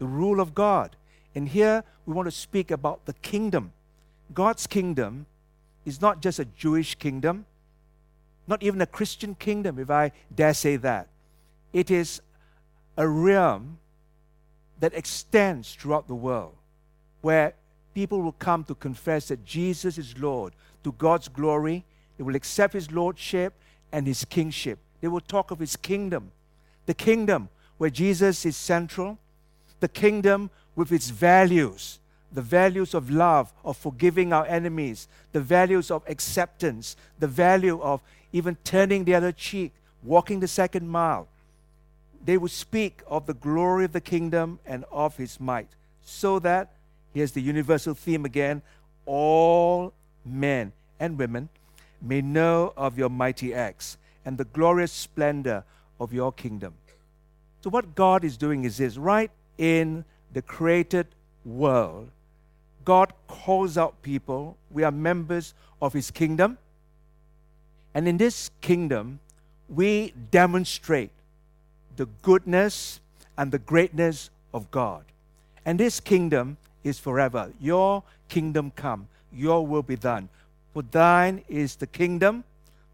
[0.00, 0.94] the rule of God.
[1.34, 3.72] And here we want to speak about the kingdom
[4.34, 5.24] God's kingdom
[5.86, 7.46] is not just a Jewish kingdom,
[8.46, 11.08] not even a Christian kingdom, if I dare say that.
[11.72, 12.20] It is
[12.98, 13.78] a realm
[14.78, 16.54] that extends throughout the world
[17.22, 17.54] where
[17.94, 20.52] people will come to confess that Jesus is Lord
[20.84, 21.84] to God's glory.
[22.18, 23.54] They will accept His Lordship
[23.90, 24.78] and His kingship.
[25.00, 26.32] They will talk of His kingdom,
[26.86, 29.18] the kingdom where Jesus is central,
[29.80, 31.98] the kingdom with its values,
[32.32, 38.00] the values of love, of forgiving our enemies, the values of acceptance, the value of
[38.32, 41.28] even turning the other cheek, walking the second mile.
[42.24, 45.68] They will speak of the glory of the kingdom and of his might,
[46.04, 46.70] so that,
[47.12, 48.62] here's the universal theme again,
[49.06, 49.92] all
[50.24, 51.48] men and women
[52.00, 55.64] may know of your mighty acts and the glorious splendor
[56.00, 56.74] of your kingdom.
[57.62, 61.06] So, what God is doing is this right in the created
[61.44, 62.10] world,
[62.84, 64.56] God calls out people.
[64.70, 66.58] We are members of His kingdom.
[67.94, 69.20] And in this kingdom,
[69.68, 71.10] we demonstrate
[71.96, 73.00] the goodness
[73.36, 75.04] and the greatness of God.
[75.64, 77.52] And this kingdom is forever.
[77.60, 80.28] Your kingdom come, your will be done.
[80.72, 82.44] For thine is the kingdom,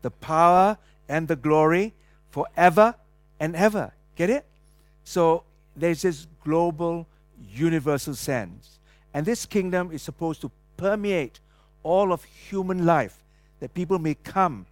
[0.03, 1.95] the power, and the glory
[2.31, 2.95] forever
[3.41, 3.93] and ever.
[4.17, 4.45] Get it?
[5.05, 5.45] So
[5.77, 7.07] there's this global,
[7.55, 8.79] universal sense.
[9.15, 11.41] And this kingdom is supposed to permeate
[11.83, 13.19] all of human life,
[13.61, 14.67] that people may come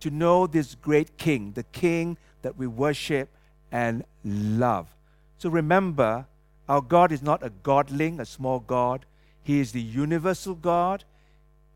[0.00, 3.28] to know this great king, the king that we worship
[3.70, 4.86] and love.
[5.38, 6.26] So remember,
[6.70, 9.04] our God is not a godling, a small God.
[9.42, 11.02] He is the universal God.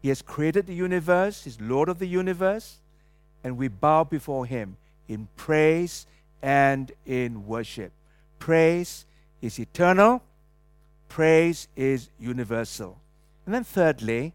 [0.00, 2.78] He has created the universe, He's Lord of the universe,
[3.42, 4.76] and we bow before Him
[5.08, 6.06] in praise
[6.40, 7.90] and in worship.
[8.38, 9.04] Praise
[9.42, 10.22] is eternal,
[11.08, 12.96] praise is universal.
[13.46, 14.32] And then, thirdly,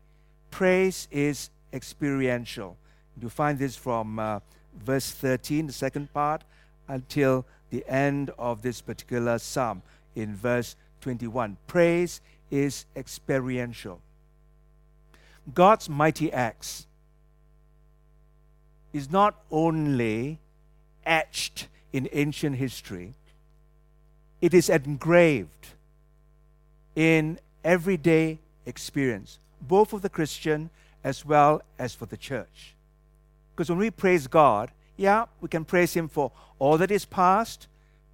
[0.52, 2.76] praise is experiential.
[3.22, 4.42] You find this from uh,
[4.84, 6.44] verse 13, the second part,
[6.90, 9.84] until the end of this particular psalm
[10.16, 11.58] in verse 21.
[11.68, 14.02] Praise is experiential.
[15.54, 16.86] God's mighty acts
[18.94, 20.40] is not only
[21.06, 23.14] etched in ancient history,
[24.42, 25.70] it is engraved
[26.96, 30.70] in everyday experience, both for the Christian
[31.04, 32.76] as well as for the church.
[33.56, 37.68] Because when we praise God, yeah, we can praise Him for all that is past,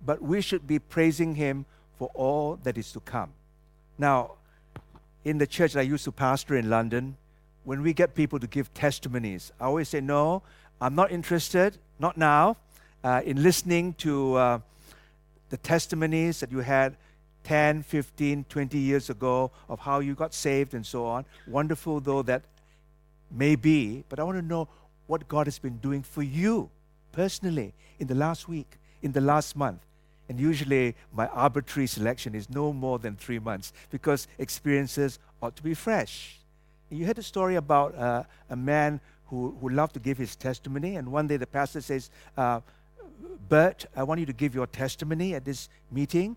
[0.05, 1.65] but we should be praising Him
[1.97, 3.31] for all that is to come.
[3.97, 4.34] Now,
[5.23, 7.17] in the church I used to pastor in London,
[7.63, 10.43] when we get people to give testimonies, I always say, No,
[10.79, 12.58] I'm not interested, not now,
[13.03, 14.60] uh, in listening to uh,
[15.49, 16.97] the testimonies that you had
[17.43, 21.25] 10, 15, 20 years ago of how you got saved and so on.
[21.47, 22.43] Wonderful though that
[23.31, 24.67] may be, but I want to know
[25.08, 26.69] what God has been doing for you
[27.12, 29.81] personally in the last week, in the last month.
[30.27, 35.63] And usually my arbitrary selection is no more than three months because experiences ought to
[35.63, 36.39] be fresh.
[36.89, 40.95] You heard a story about uh, a man who, who loved to give his testimony,
[40.95, 42.61] and one day the pastor says, uh,
[43.49, 46.35] Bert, I want you to give your testimony at this meeting.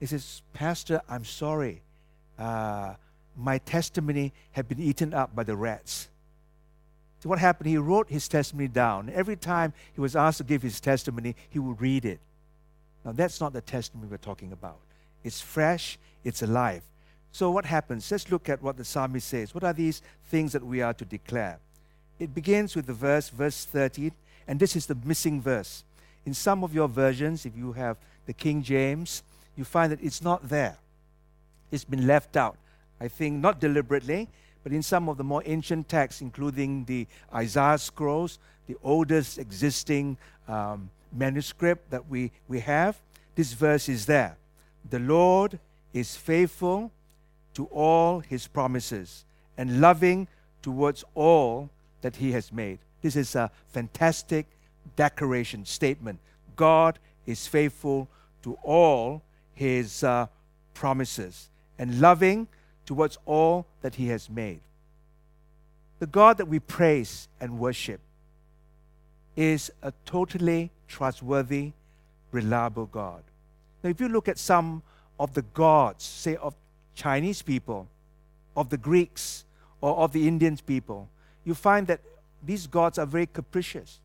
[0.00, 1.82] He says, Pastor, I'm sorry.
[2.38, 2.94] Uh,
[3.36, 6.08] my testimony had been eaten up by the rats.
[7.20, 7.68] So, what happened?
[7.68, 9.10] He wrote his testimony down.
[9.12, 12.20] Every time he was asked to give his testimony, he would read it.
[13.04, 14.78] Now, that's not the testimony we're talking about.
[15.22, 16.82] It's fresh, it's alive.
[17.32, 18.10] So, what happens?
[18.10, 19.54] Let's look at what the psalmist says.
[19.54, 21.58] What are these things that we are to declare?
[22.18, 24.12] It begins with the verse, verse 13,
[24.46, 25.84] and this is the missing verse.
[26.24, 29.22] In some of your versions, if you have the King James,
[29.56, 30.76] you find that it's not there.
[31.70, 32.56] It's been left out.
[33.00, 34.28] I think not deliberately,
[34.62, 40.16] but in some of the more ancient texts, including the Isaiah scrolls, the oldest existing
[40.48, 43.00] um, manuscript that we, we have,
[43.34, 44.36] this verse is there.
[44.88, 45.58] The Lord
[45.92, 46.90] is faithful
[47.54, 49.24] to all his promises
[49.56, 50.28] and loving
[50.62, 51.70] towards all
[52.02, 52.78] that he has made.
[53.02, 54.46] This is a fantastic
[54.96, 56.18] declaration statement.
[56.56, 58.08] God is faithful
[58.42, 59.22] to all
[59.54, 60.26] his uh,
[60.74, 61.48] promises
[61.78, 62.48] and loving
[62.86, 64.60] towards all that he has made.
[65.98, 68.00] The God that we praise and worship
[69.36, 71.72] is a totally trustworthy,
[72.32, 73.22] reliable God.
[73.82, 74.82] Now, if you look at some
[75.18, 76.54] of the gods, say of
[76.94, 77.88] Chinese people,
[78.56, 79.44] of the Greeks,
[79.80, 81.08] or of the Indian people,
[81.44, 82.00] you find that
[82.42, 84.00] these gods are very capricious.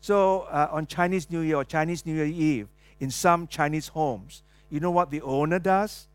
[0.00, 2.68] So, uh, on Chinese New Year or Chinese New Year Eve,
[3.00, 6.08] in some Chinese homes, you know what the owner does?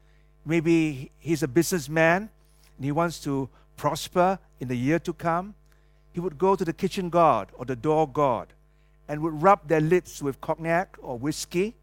[0.46, 2.30] Maybe he's a businessman
[2.78, 5.54] and he wants to prosper in the year to come,
[6.18, 8.48] he would go to the kitchen guard or the door guard
[9.08, 11.76] and would rub their lips with cognac or whiskey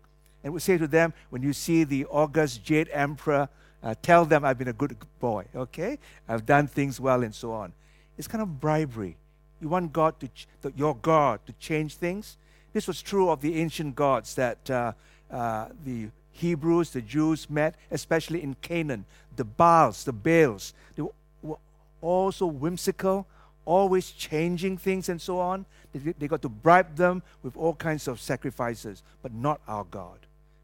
[0.42, 3.48] and would say to them, When you see the august Jade Emperor,
[3.80, 6.00] uh, tell them I've been a good boy, okay?
[6.28, 7.74] I've done things well and so on.
[8.18, 9.16] It's kind of bribery.
[9.60, 12.36] You want God to, ch- your God to change things.
[12.72, 14.94] This was true of the ancient gods that uh,
[15.30, 19.04] uh, the Hebrews, the Jews met, especially in Canaan.
[19.36, 21.04] The Baals, the Baals, they
[21.40, 21.58] were
[22.00, 23.28] also whimsical,
[23.64, 25.66] always changing things and so on.
[25.92, 30.18] They, they got to bribe them with all kinds of sacrifices, but not our God.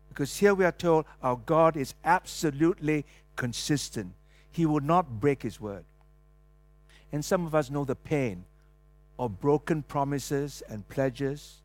[0.09, 3.05] Because here we are told our God is absolutely
[3.37, 4.13] consistent.
[4.51, 5.85] He will not break his word.
[7.13, 8.45] And some of us know the pain
[9.19, 11.57] of broken promises and pledges.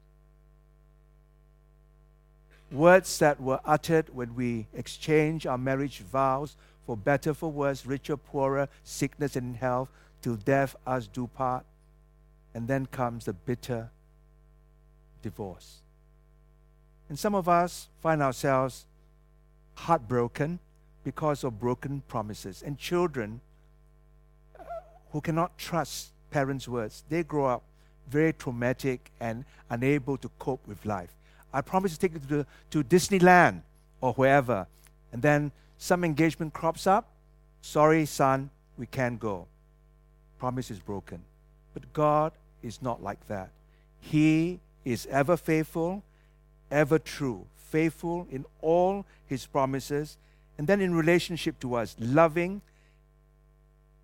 [2.72, 6.56] Words that were uttered when we exchange our marriage vows
[6.86, 9.90] for better, for worse, richer, poorer, sickness and health,
[10.26, 11.64] till death us do part.
[12.56, 13.92] And then comes the bitter
[15.22, 15.82] divorce.
[17.10, 18.88] And some of us find ourselves
[19.76, 20.58] heartbroken
[21.04, 22.64] because of broken promises.
[22.66, 23.40] And children
[24.60, 24.64] uh,
[25.12, 27.62] who cannot trust parents' words, they grow up
[28.10, 31.14] very traumatic and unable to cope with life.
[31.54, 33.62] I promise to take you to, to Disneyland
[34.02, 34.66] or wherever,
[35.14, 37.12] and then some engagement crops up.
[37.62, 39.48] Sorry, son, we can't go.
[40.40, 41.22] Promise is broken.
[41.74, 42.32] But God
[42.62, 43.50] is not like that.
[44.00, 46.04] He is ever faithful
[46.72, 50.18] ever true, faithful in all his promises,
[50.58, 52.62] and then in relationship to us, loving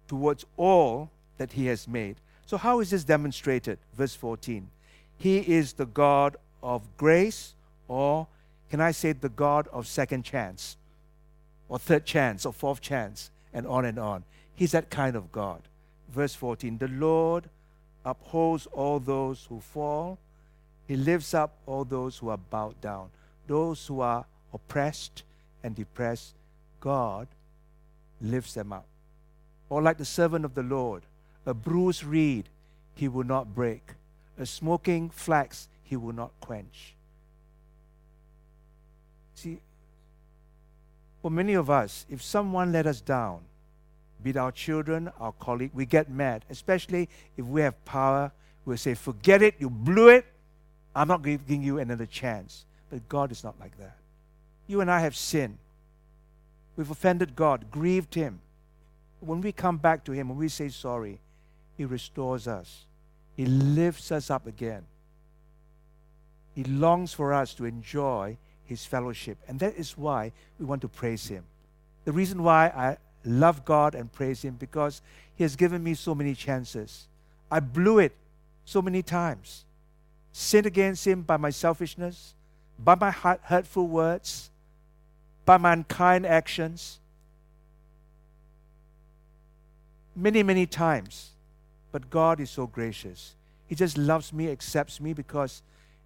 [0.08, 2.18] towards all that he has made.
[2.46, 3.80] So, how is this demonstrated?
[3.96, 4.70] Verse 14.
[5.18, 7.54] He is the God of grace,
[7.88, 8.28] or
[8.70, 10.78] can I say the God of second chance,
[11.70, 14.24] or third chance, or fourth chance, and on and on.
[14.56, 15.62] He's that kind of God.
[16.12, 17.50] Verse 14 The Lord
[18.04, 20.18] upholds all those who fall
[20.92, 23.12] he lifts up all those who are bowed down,
[23.48, 25.24] those who are oppressed
[25.64, 26.34] and depressed.
[26.82, 27.30] God
[28.20, 28.84] lifts them up.
[29.70, 31.04] Or like the servant of the Lord,
[31.46, 32.50] a bruised reed
[32.94, 33.94] he will not break,
[34.38, 36.94] a smoking flax he will not quench.
[39.36, 39.60] See,
[41.22, 43.40] for many of us, if someone let us down,
[44.24, 48.32] be it our children, our colleague, we get mad, especially if we have power.
[48.66, 50.26] we'll say, Forget it, you blew it,
[50.96, 52.66] I'm not giving you another chance.
[52.90, 53.98] But God is not like that.
[54.68, 55.58] You and I have sinned.
[56.76, 58.40] We've offended God, grieved Him.
[59.20, 61.20] When we come back to Him, when we say sorry,
[61.78, 62.86] He restores us,
[63.36, 64.84] He lifts us up again.
[66.54, 69.38] He longs for us to enjoy His fellowship.
[69.48, 71.46] And that is why we want to praise Him.
[72.04, 75.02] The reason why I love God and praise Him because
[75.36, 77.08] He has given me so many chances.
[77.50, 78.16] I blew it
[78.66, 79.66] so many times
[80.32, 82.34] sinned against Him by my selfishness,
[82.80, 84.50] by my hurtful words,
[85.46, 87.00] by my unkind actions.
[90.16, 91.32] Many, many times.
[91.92, 93.36] But God is so gracious.
[93.68, 95.62] He just loves me, accepts me because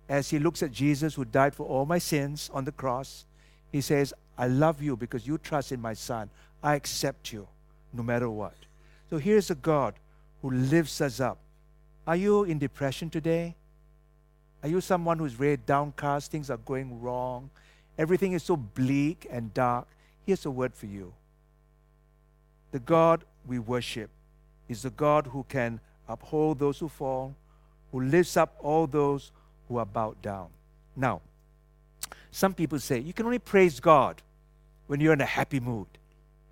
[0.10, 3.26] as He looks at Jesus who died for all my sins on the cross,
[3.72, 6.30] He says, I love you because you trust in my Son.
[6.66, 7.48] I accept you
[7.94, 8.56] no matter what.
[9.10, 9.94] So here's a God
[10.42, 11.38] who lifts us up.
[12.08, 13.56] Are you in depression today?
[14.64, 16.32] Are you someone who's very downcast?
[16.32, 17.52] Things are going wrong.
[18.00, 19.88] Everything is so bleak and dark.
[20.26, 21.14] Here's a word for you.
[22.72, 24.10] The God we worship
[24.68, 27.36] is the God who can uphold those who fall,
[27.92, 29.32] who lifts up all those
[29.68, 30.48] who are bowed down.
[30.96, 31.22] Now,
[32.32, 34.24] some people say you can only praise God
[34.88, 35.88] when you're in a happy mood,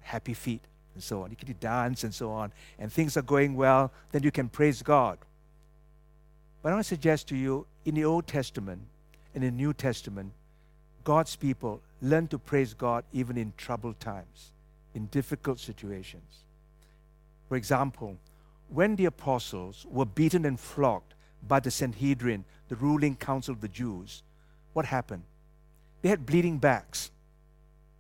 [0.03, 0.61] happy feet,
[0.93, 1.31] and so on.
[1.31, 4.81] You can dance and so on, and things are going well, then you can praise
[4.81, 5.17] God.
[6.61, 8.81] But I want to suggest to you in the Old Testament
[9.35, 10.31] and the New Testament,
[11.03, 14.51] God's people learn to praise God even in troubled times,
[14.93, 16.43] in difficult situations.
[17.49, 18.17] For example,
[18.69, 21.13] when the apostles were beaten and flogged
[21.47, 24.23] by the Sanhedrin, the ruling council of the Jews,
[24.71, 25.23] what happened?
[26.01, 27.11] They had bleeding backs.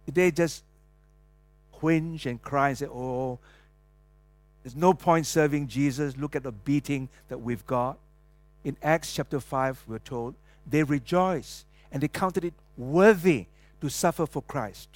[0.05, 0.63] Did they just
[1.83, 3.39] whinge and cry and say, Oh,
[4.63, 6.15] there's no point serving Jesus.
[6.17, 7.97] Look at the beating that we've got
[8.63, 13.47] in Acts chapter 5, we're told, they rejoiced and they counted it worthy
[13.81, 14.89] to suffer for Christ.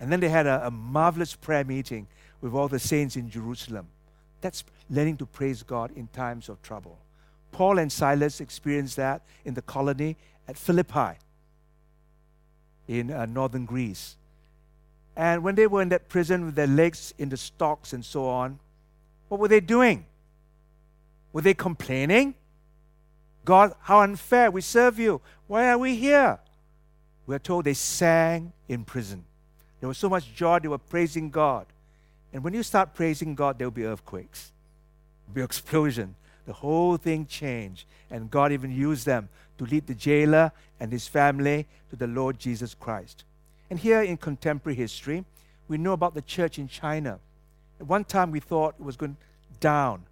[0.00, 2.06] And then they had a, a, marvelous prayer meeting
[2.40, 3.88] with all the saints in Jerusalem.
[4.40, 6.98] That's learning to praise God in times of trouble.
[7.50, 10.16] Paul and Silas experienced that in the colony
[10.46, 11.18] at Philippi
[12.86, 14.16] in uh, northern Greece.
[15.18, 18.26] And when they were in that prison with their legs in the stocks and so
[18.26, 18.60] on,
[19.26, 20.06] what were they doing?
[21.32, 22.36] Were they complaining?
[23.44, 24.48] God, how unfair.
[24.52, 25.20] We serve you.
[25.48, 26.38] Why are we here?
[27.26, 29.24] We are told they sang in prison.
[29.80, 31.66] There was so much joy, they were praising God.
[32.32, 34.52] And when you start praising God, there will be earthquakes,
[35.26, 36.14] there will be explosion.
[36.46, 37.86] The whole thing changed.
[38.08, 42.38] And God even used them to lead the jailer and his family to the Lord
[42.38, 43.24] Jesus Christ.
[43.70, 45.24] And here in contemporary history,
[45.68, 47.18] we know about the church in China.
[47.80, 49.16] At one time, we thought it was going
[49.60, 50.04] down.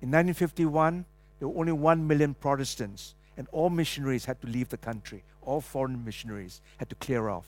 [0.00, 1.04] In 1951,
[1.38, 5.22] there were only one million Protestants, and all missionaries had to leave the country.
[5.42, 7.46] All foreign missionaries had to clear off.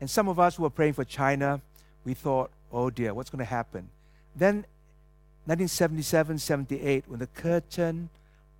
[0.00, 1.60] And some of us who were praying for China,
[2.04, 3.88] we thought, oh dear, what's going to happen?
[4.34, 4.64] Then,
[5.46, 8.08] 1977 78, when the curtain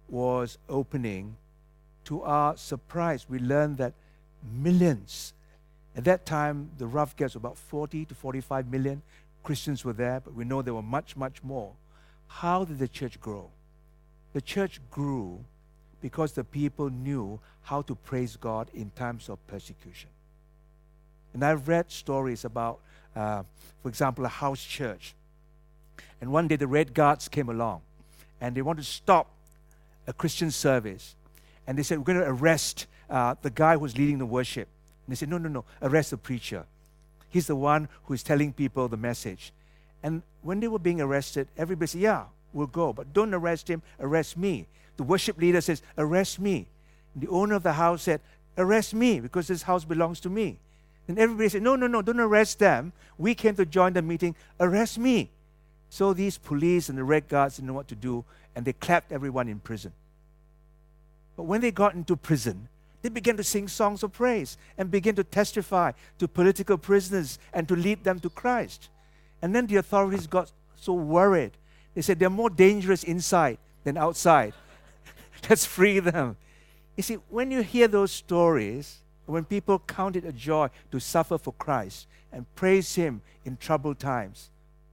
[0.09, 1.37] was opening,
[2.05, 3.95] to our surprise, we learned that
[4.53, 5.33] millions,
[5.97, 9.03] at that time, the rough guess about 40 to 45 million
[9.43, 11.73] Christians were there, but we know there were much, much more.
[12.29, 13.51] How did the church grow?
[14.33, 15.45] The church grew
[16.01, 20.11] because the people knew how to praise God in times of persecution.
[21.35, 22.81] And I've read stories about,
[23.15, 23.43] uh,
[23.83, 25.15] for example, a house church.
[26.21, 27.83] And one day the Red Guards came along
[28.41, 29.31] and they wanted to stop
[30.07, 31.15] a Christian service.
[31.67, 34.69] And they said, We're going to arrest uh, the guy who's leading the worship.
[35.07, 36.65] And they said, No, no, no, arrest the preacher.
[37.29, 39.53] He's the one who is telling people the message.
[40.03, 42.93] And when they were being arrested, everybody said, Yeah, we'll go.
[42.93, 44.67] But don't arrest him, arrest me.
[44.97, 46.67] The worship leader says, Arrest me.
[47.15, 48.21] And the owner of the house said,
[48.59, 50.59] Arrest me because this house belongs to me.
[51.09, 52.93] And everybody said, No, no, no, don't arrest them.
[53.19, 54.35] We came to join the meeting.
[54.61, 55.31] Arrest me.
[55.89, 58.25] So these police and the red guards didn't know what to do,
[58.57, 59.93] and they clapped everyone in prison.
[61.37, 62.69] But when they got into prison,
[63.03, 67.67] they began to sing songs of praise and begin to testify to political prisoners and
[67.69, 68.89] to lead them to Christ.
[69.43, 71.53] And then the authorities got so worried.
[71.95, 74.55] They said they're more dangerous inside than outside.
[75.51, 76.37] Let's free them.
[76.97, 81.39] You see, when you hear those stories, when people count it a joy to suffer
[81.39, 84.51] for Christ and praise Him in troubled times,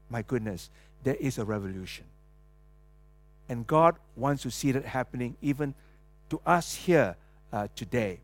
[0.09, 0.71] my goodness,
[1.03, 2.05] there is a revolution.
[3.47, 5.75] And God wants to see that happening even
[6.29, 7.15] to us here
[7.51, 8.19] uh, today.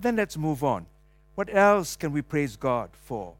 [0.00, 0.86] Then let's move on.
[1.34, 3.34] What else can we praise God for?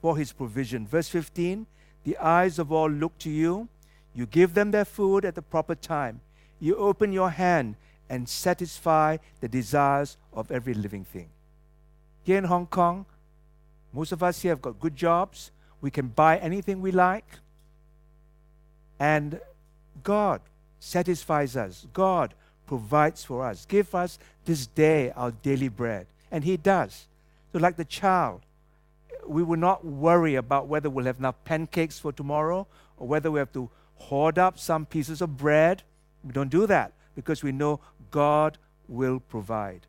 [0.00, 0.86] For His provision.
[0.86, 1.66] Verse 15
[2.04, 3.68] The eyes of all look to you.
[4.14, 6.20] You give them their food at the proper time.
[6.60, 7.76] You open your hand
[8.08, 11.28] and satisfy the desires of every living thing.
[12.24, 13.06] Here in Hong Kong,
[13.92, 15.50] most of us here have got good jobs.
[15.80, 17.26] We can buy anything we like.
[18.98, 19.40] And
[20.02, 20.40] God
[20.80, 21.86] satisfies us.
[21.92, 22.34] God
[22.68, 23.66] provides for us.
[23.66, 26.06] Give us this day our daily bread.
[26.30, 27.06] And He does.
[27.52, 28.42] So, like the child,
[29.26, 32.66] we will not worry about whether we'll have enough pancakes for tomorrow
[32.96, 35.82] or whether we have to hoard up some pieces of bread.
[36.22, 39.86] We don't do that because we know God will provide.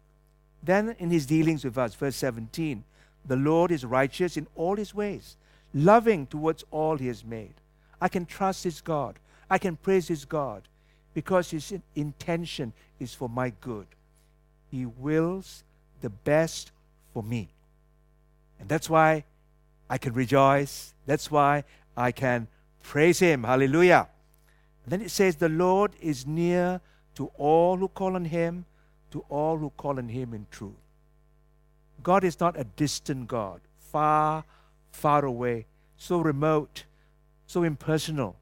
[0.63, 2.83] Then, in his dealings with us, verse 17,
[3.25, 5.35] the Lord is righteous in all his ways,
[5.73, 7.55] loving towards all he has made.
[8.01, 9.19] I can trust his God.
[9.49, 10.68] I can praise his God
[11.13, 13.87] because his intention is for my good.
[14.69, 15.63] He wills
[16.01, 16.71] the best
[17.13, 17.49] for me.
[18.59, 19.23] And that's why
[19.89, 20.93] I can rejoice.
[21.05, 21.63] That's why
[21.97, 22.47] I can
[22.83, 23.43] praise him.
[23.43, 24.07] Hallelujah.
[24.83, 26.81] And then it says, The Lord is near
[27.15, 28.65] to all who call on him,
[29.11, 30.73] to all who call on him in truth.
[32.01, 34.45] God is not a distant God, far,
[34.91, 35.65] far away,
[35.97, 36.85] so remote,
[37.45, 38.35] so impersonal.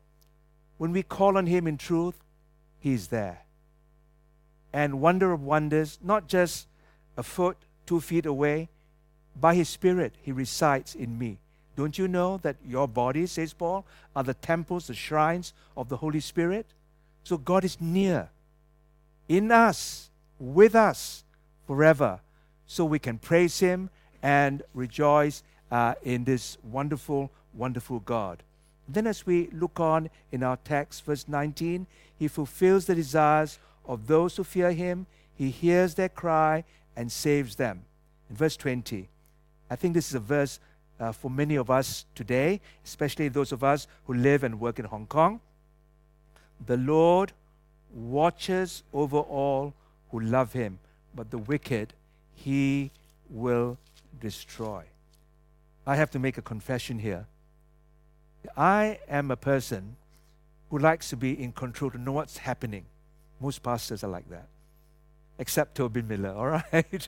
[0.77, 2.15] When we call on him in truth,
[2.79, 3.41] he's there.
[4.73, 6.67] And wonder of wonders, not just
[7.15, 8.69] a foot, two feet away,
[9.39, 11.37] by his Spirit, he resides in me.
[11.75, 15.97] Don't you know that your bodies, says Paul, are the temples, the shrines of the
[15.97, 16.65] Holy Spirit?
[17.23, 18.29] So God is near,
[19.27, 20.09] in us,
[20.39, 21.23] with us
[21.67, 22.19] forever.
[22.65, 23.89] So we can praise Him
[24.23, 28.41] and rejoice uh, in this wonderful, wonderful God.
[28.89, 31.85] Then, as we look on in our text, verse 19,
[32.17, 35.05] He fulfills the desires of those who fear Him,
[35.35, 36.63] He hears their cry
[36.95, 37.85] and saves them.
[38.29, 39.07] In verse 20,
[39.69, 40.59] I think this is a verse
[40.99, 44.85] uh, for many of us today, especially those of us who live and work in
[44.85, 45.39] Hong Kong.
[46.65, 47.33] The Lord
[47.93, 49.73] watches over all
[50.09, 50.79] who love him,
[51.13, 51.93] but the wicked
[52.33, 52.91] he
[53.29, 53.77] will
[54.19, 54.83] destroy.
[55.85, 57.25] I have to make a confession here.
[58.55, 59.97] I am a person
[60.69, 62.85] who likes to be in control, to know what's happening.
[63.39, 64.47] Most pastors are like that,
[65.37, 67.07] except Tobin Miller, all right?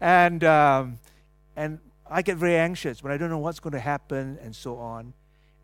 [0.00, 0.98] and, um,
[1.56, 1.78] and
[2.10, 5.12] I get very anxious when I don't know what's going to happen and so on.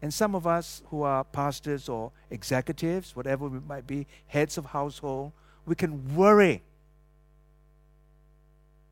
[0.03, 4.67] And some of us who are pastors or executives, whatever we might be, heads of
[4.67, 5.33] household,
[5.65, 6.62] we can worry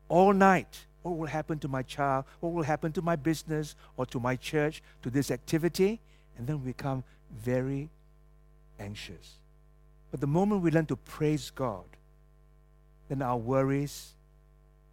[0.07, 0.85] all night.
[1.03, 2.25] What will happen to my child?
[2.39, 5.99] What will happen to my business or to my church, to this activity?
[6.37, 7.03] And then we become
[7.41, 7.89] very
[8.79, 9.37] anxious.
[10.11, 11.85] But the moment we learn to praise God,
[13.09, 14.11] then our worries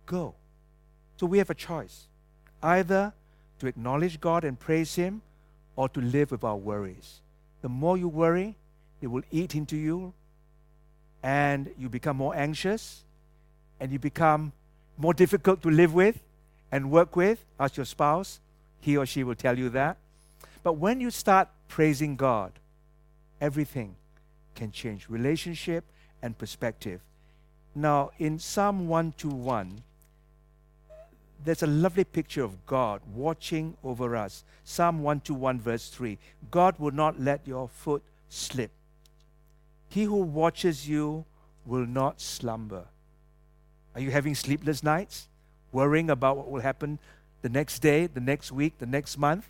[0.07, 0.35] go.
[1.17, 2.07] So we have a choice
[2.63, 3.13] either
[3.59, 5.23] to acknowledge God and praise Him
[5.77, 7.21] or to live with our worries.
[7.63, 8.57] The more you worry,
[9.01, 10.13] it will eat into you
[11.23, 13.05] and you become more anxious
[13.79, 14.53] and you become
[14.97, 16.19] more difficult to live with
[16.73, 17.45] and work with.
[17.59, 18.41] Ask your spouse,
[18.81, 19.97] he or she will tell you that.
[20.63, 22.53] But when you start praising God,
[23.41, 23.95] everything
[24.57, 25.85] can change relationship
[26.21, 27.01] and perspective.
[27.75, 29.83] Now, in Psalm 121,
[31.45, 34.45] there's a lovely picture of God watching over us.
[34.65, 36.19] Psalm 121, verse 3
[36.51, 38.73] God will not let your foot slip.
[39.89, 41.25] He who watches you
[41.65, 42.85] will not slumber.
[43.95, 45.29] Are you having sleepless nights?
[45.73, 46.99] Worrying about what will happen
[47.43, 49.49] the next day, the next week, the next month?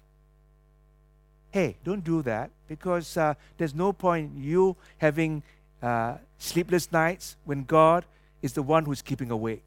[1.51, 5.43] Hey, don't do that because uh, there's no point you having
[5.83, 8.05] uh, sleepless nights when God
[8.43, 9.67] is the one who's keeping awake.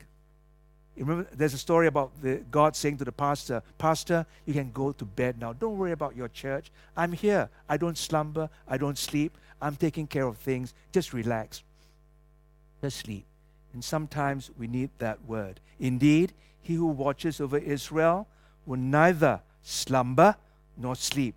[0.95, 4.71] You remember, there's a story about the, God saying to the pastor, Pastor, you can
[4.71, 5.53] go to bed now.
[5.53, 6.71] Don't worry about your church.
[6.95, 7.49] I'm here.
[7.67, 8.49] I don't slumber.
[8.67, 9.35] I don't sleep.
[9.61, 10.73] I'm taking care of things.
[10.91, 11.63] Just relax.
[12.81, 13.25] Just sleep.
[13.73, 15.59] And sometimes we need that word.
[15.79, 18.27] Indeed, he who watches over Israel
[18.65, 20.35] will neither slumber
[20.77, 21.35] nor sleep.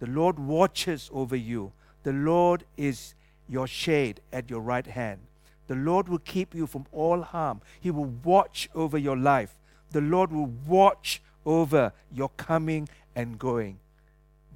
[0.00, 1.72] The Lord watches over you.
[2.02, 3.14] The Lord is
[3.48, 5.20] your shade at your right hand.
[5.66, 7.60] The Lord will keep you from all harm.
[7.80, 9.58] He will watch over your life.
[9.90, 13.78] The Lord will watch over your coming and going,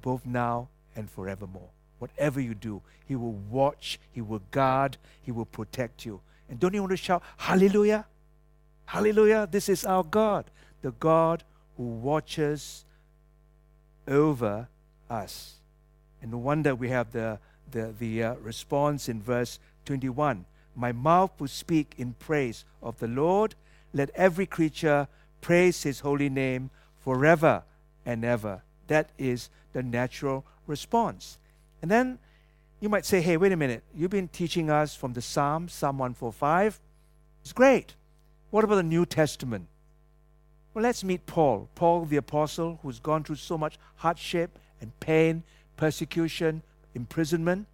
[0.01, 1.69] both now and forevermore.
[1.99, 6.21] Whatever you do, He will watch, He will guard, He will protect you.
[6.49, 8.05] And don't you want to shout, Hallelujah?
[8.85, 9.47] Hallelujah!
[9.49, 11.43] This is our God, the God
[11.77, 12.85] who watches
[14.07, 14.67] over
[15.13, 15.53] us.
[16.21, 17.39] And no wonder we have the,
[17.71, 20.45] the, the uh, response in verse 21
[20.75, 23.55] My mouth will speak in praise of the Lord.
[23.93, 25.07] Let every creature
[25.41, 26.71] praise his holy name
[27.03, 27.63] forever
[28.05, 28.63] and ever.
[28.87, 31.37] That is the natural response.
[31.81, 32.17] And then
[32.79, 33.83] you might say, hey, wait a minute.
[33.95, 36.79] You've been teaching us from the Psalms, Psalm 145.
[37.41, 37.95] It's great.
[38.49, 39.67] What about the New Testament?
[40.73, 41.69] Well, let's meet Paul.
[41.75, 45.41] Paul, the apostle, who's gone through so much hardship and pain,
[45.77, 46.61] persecution,
[46.93, 47.65] imprisonment.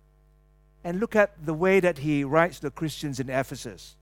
[0.86, 3.98] And look at the way that he writes to the Christians in Ephesus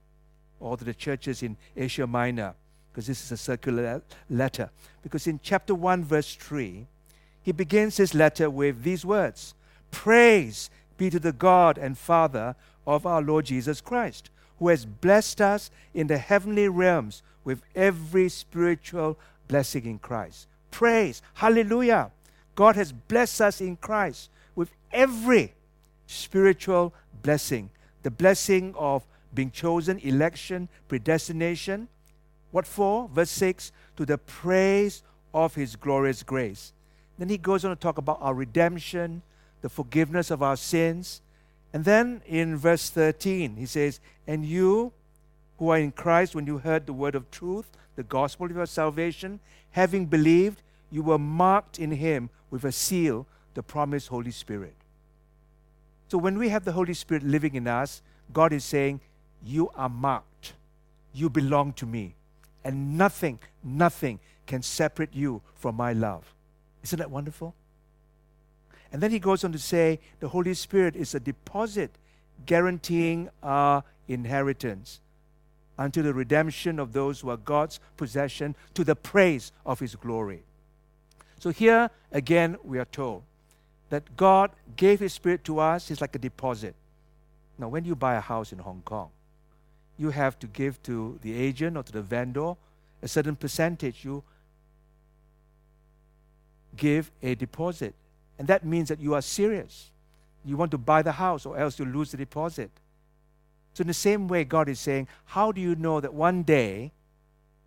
[0.59, 2.53] or to the churches in Asia Minor,
[2.91, 4.69] because this is a circular letter.
[5.01, 6.85] Because in chapter 1, verse 3,
[7.41, 9.55] he begins his letter with these words
[9.89, 12.55] Praise be to the God and Father
[12.85, 14.29] of our Lord Jesus Christ,
[14.59, 20.47] who has blessed us in the heavenly realms with every spiritual blessing in Christ.
[20.71, 22.11] Praise, hallelujah.
[22.57, 25.53] God has blessed us in Christ with every
[26.07, 26.91] spiritual
[27.21, 27.69] blessing
[28.03, 31.89] the blessing of being chosen, election, predestination.
[32.51, 33.09] What for?
[33.09, 35.03] Verse 6 to the praise
[35.33, 36.71] of his glorious grace.
[37.17, 39.23] Then he goes on to talk about our redemption,
[39.61, 41.21] the forgiveness of our sins.
[41.73, 44.93] And then in verse 13, he says, And you
[45.59, 48.65] who are in Christ, when you heard the word of truth, the gospel of your
[48.67, 49.41] salvation,
[49.71, 50.61] having believed,
[50.91, 54.75] you were marked in him with a seal, the promised Holy Spirit.
[56.07, 58.01] So when we have the Holy Spirit living in us,
[58.33, 59.01] God is saying,
[59.43, 60.53] You are marked.
[61.13, 62.15] You belong to me.
[62.63, 66.33] And nothing, nothing can separate you from my love.
[66.83, 67.53] Isn't that wonderful?
[68.91, 71.91] And then he goes on to say, The Holy Spirit is a deposit
[72.45, 75.01] guaranteeing our inheritance
[75.77, 80.43] unto the redemption of those who are God's possession to the praise of his glory.
[81.47, 83.23] So here again, we are told
[83.89, 86.75] that God gave His Spirit to us is like a deposit.
[87.57, 89.11] Now, when you buy a house in Hong Kong,
[89.97, 92.55] you have to give to the agent or to the vendor
[93.01, 94.03] a certain percentage.
[94.03, 94.25] You
[96.75, 97.95] give a deposit.
[98.37, 99.91] And that means that you are serious.
[100.43, 102.71] You want to buy the house, or else you lose the deposit.
[103.73, 106.91] So, in the same way, God is saying, How do you know that one day,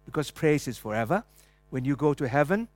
[0.05, 1.25] because praise is forever,
[1.71, 2.69] when you go to heaven,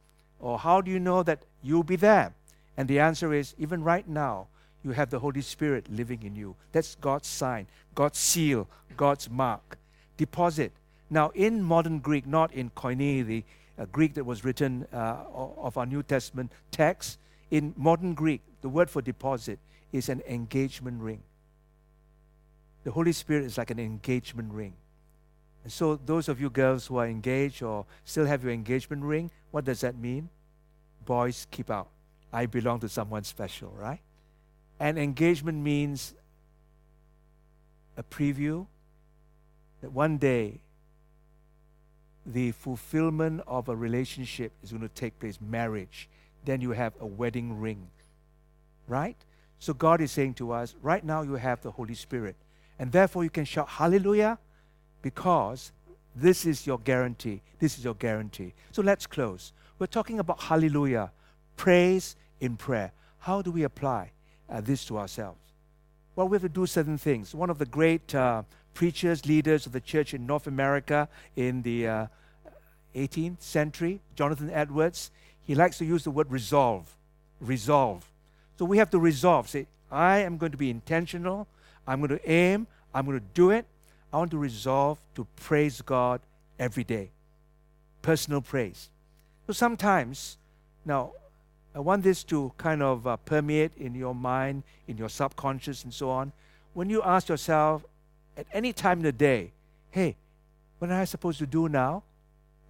[0.45, 2.35] or how do you know that you'll be there?
[2.77, 4.49] And the answer is even right now,
[4.85, 6.55] you have the Holy Spirit living in you.
[6.71, 9.79] That's God's sign, God's seal, God's mark.
[10.19, 10.73] Deposit.
[11.09, 13.43] Now, in modern Greek, not in Koine, the,
[13.79, 17.19] uh, Greek that was written uh, of our New Testament text.
[17.51, 19.59] In modern Greek, the word for deposit
[19.93, 21.23] is an engagement ring.
[22.85, 24.75] The Holy Spirit is like an engagement ring.
[25.65, 29.31] And so, those of you girls who are engaged or still have your engagement ring,
[29.51, 30.29] what does that mean?
[31.07, 31.89] Boys, keep out.
[32.33, 34.01] I belong to someone special, right?
[34.79, 36.15] And engagement means
[37.97, 38.67] a preview
[39.81, 40.61] that one day
[42.27, 46.09] the fulfillment of a relationship is going to take place marriage.
[46.45, 47.89] Then you have a wedding ring,
[48.87, 49.17] right?
[49.59, 52.37] So God is saying to us, right now you have the Holy Spirit.
[52.79, 54.39] And therefore you can shout hallelujah
[55.05, 55.71] because
[56.17, 57.43] this is your guarantee.
[57.59, 58.55] This is your guarantee.
[58.73, 59.53] So let's close.
[59.79, 61.13] We're talking about hallelujah,
[61.57, 62.91] praise in prayer.
[63.19, 64.13] How do we apply
[64.49, 65.39] uh, this to ourselves?
[66.17, 67.35] Well, we have to do certain things.
[67.35, 71.87] One of the great uh, preachers, leaders of the church in North America in the
[71.87, 72.07] uh,
[72.95, 75.11] 18th century, Jonathan Edwards,
[75.47, 76.97] he likes to use the word resolve.
[77.41, 78.11] Resolve.
[78.59, 79.51] So we have to resolve.
[79.51, 81.47] Say, I am going to be intentional.
[81.87, 82.69] I'm going to aim.
[82.95, 83.67] I'm going to do it.
[84.15, 86.21] I want to resolve to praise God
[86.57, 87.11] every day.
[88.01, 88.89] Personal praise.
[89.49, 90.39] So sometimes,
[90.85, 91.11] now,
[91.75, 95.93] I want this to kind of uh, permeate in your mind, in your subconscious, and
[95.93, 96.31] so on.
[96.75, 97.85] When you ask yourself
[98.37, 99.51] at any time in the day,
[99.91, 100.15] hey,
[100.79, 102.05] what am I supposed to do now?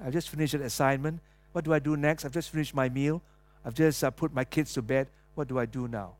[0.02, 1.20] I've just finished an assignment.
[1.52, 2.24] What do I do next?
[2.24, 3.20] I've just finished my meal.
[3.66, 5.08] I've just uh, put my kids to bed.
[5.34, 6.12] What do I do now?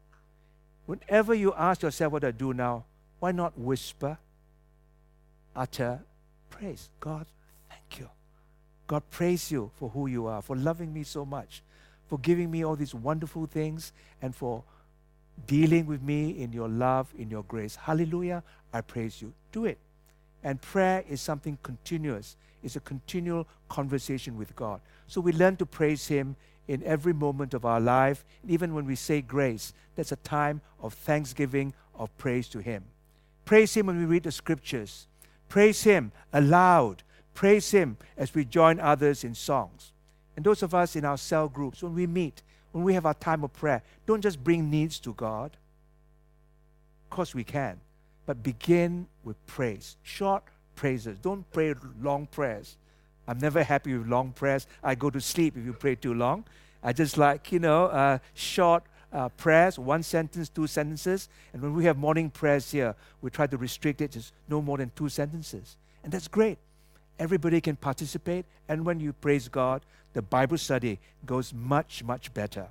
[0.84, 2.84] Whenever you ask yourself what I do now,
[3.20, 4.18] why not whisper,
[5.54, 6.00] utter
[6.50, 6.90] praise?
[7.00, 7.26] God,
[7.68, 8.08] thank you.
[8.86, 11.62] God, praise you for who you are, for loving me so much
[12.06, 14.62] for giving me all these wonderful things and for
[15.46, 17.76] dealing with me in your love, in your grace.
[17.76, 18.42] Hallelujah.
[18.72, 19.32] I praise you.
[19.52, 19.78] Do it.
[20.42, 24.80] And prayer is something continuous, it's a continual conversation with God.
[25.06, 26.36] So we learn to praise Him
[26.68, 28.24] in every moment of our life.
[28.42, 32.84] And even when we say grace, that's a time of thanksgiving, of praise to Him.
[33.44, 35.06] Praise Him when we read the scriptures.
[35.54, 37.04] Praise Him aloud.
[37.32, 39.92] Praise Him as we join others in songs.
[40.34, 42.42] And those of us in our cell groups, when we meet,
[42.72, 45.56] when we have our time of prayer, don't just bring needs to God.
[47.04, 47.78] Of course, we can.
[48.26, 49.96] But begin with praise.
[50.02, 50.42] Short
[50.74, 51.18] praises.
[51.20, 52.76] Don't pray long prayers.
[53.28, 54.66] I'm never happy with long prayers.
[54.82, 56.46] I go to sleep if you pray too long.
[56.82, 58.82] I just like, you know, uh, short
[59.14, 61.28] uh, prayers, one sentence, two sentences.
[61.52, 64.78] And when we have morning prayers here, we try to restrict it to no more
[64.78, 65.76] than two sentences.
[66.02, 66.58] And that's great.
[67.18, 68.44] Everybody can participate.
[68.68, 72.68] And when you praise God, the Bible study goes much, much better.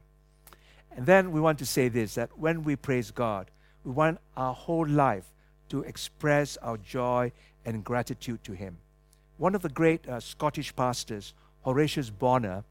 [0.96, 3.50] And then we want to say this that when we praise God,
[3.84, 5.26] we want our whole life
[5.70, 7.32] to express our joy
[7.66, 8.78] and gratitude to Him.
[9.38, 11.34] One of the great uh, Scottish pastors,
[11.64, 12.64] Horatius Bonar,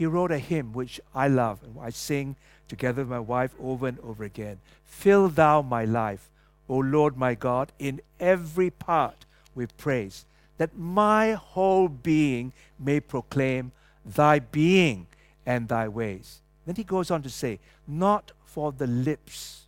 [0.00, 2.34] he wrote a hymn which I love and I sing
[2.68, 4.58] together with my wife over and over again.
[4.82, 6.30] Fill thou my life,
[6.70, 10.24] O Lord my God, in every part with praise,
[10.56, 13.72] that my whole being may proclaim
[14.02, 15.06] thy being
[15.44, 16.40] and thy ways.
[16.64, 19.66] Then he goes on to say, not for the lips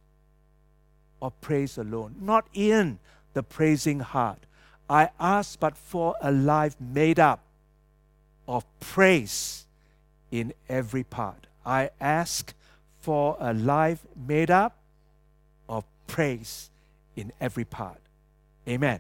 [1.21, 3.01] of praise alone, not in
[3.35, 4.47] the praising heart.
[4.89, 7.41] I ask but for a life made up
[8.49, 9.67] of praise
[10.33, 11.47] in every part.
[11.65, 12.53] I ask
[13.01, 14.79] for a life made up
[15.69, 16.71] of praise
[17.15, 18.01] in every part.
[18.67, 18.99] Amen.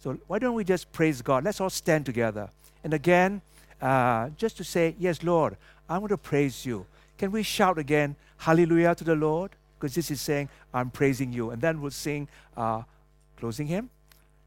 [0.00, 1.42] So why don't we just praise God?
[1.42, 2.50] Let's all stand together.
[2.84, 3.40] And again,
[3.80, 5.56] uh, just to say, Yes, Lord,
[5.88, 6.86] I want to praise you.
[7.16, 9.52] Can we shout again, Hallelujah to the Lord?
[9.78, 11.50] Because this is saying, I'm praising you.
[11.50, 12.82] And then we'll sing uh,
[13.36, 13.90] closing hymn.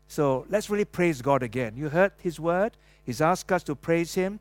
[0.08, 1.74] So let's really praise God again.
[1.76, 2.74] You heard His word.
[3.04, 4.40] He's asked us to praise Him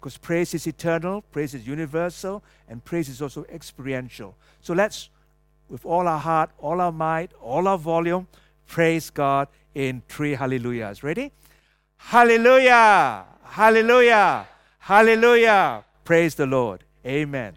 [0.00, 4.36] because praise is eternal, praise is universal, and praise is also experiential.
[4.60, 5.10] So let's,
[5.68, 8.28] with all our heart, all our might, all our volume,
[8.66, 11.02] praise God in three hallelujahs.
[11.02, 11.32] Ready?
[11.96, 13.24] Hallelujah!
[13.42, 14.46] Hallelujah.
[14.78, 15.84] Hallelujah.
[16.04, 16.84] Praise the Lord.
[17.04, 17.54] Amen.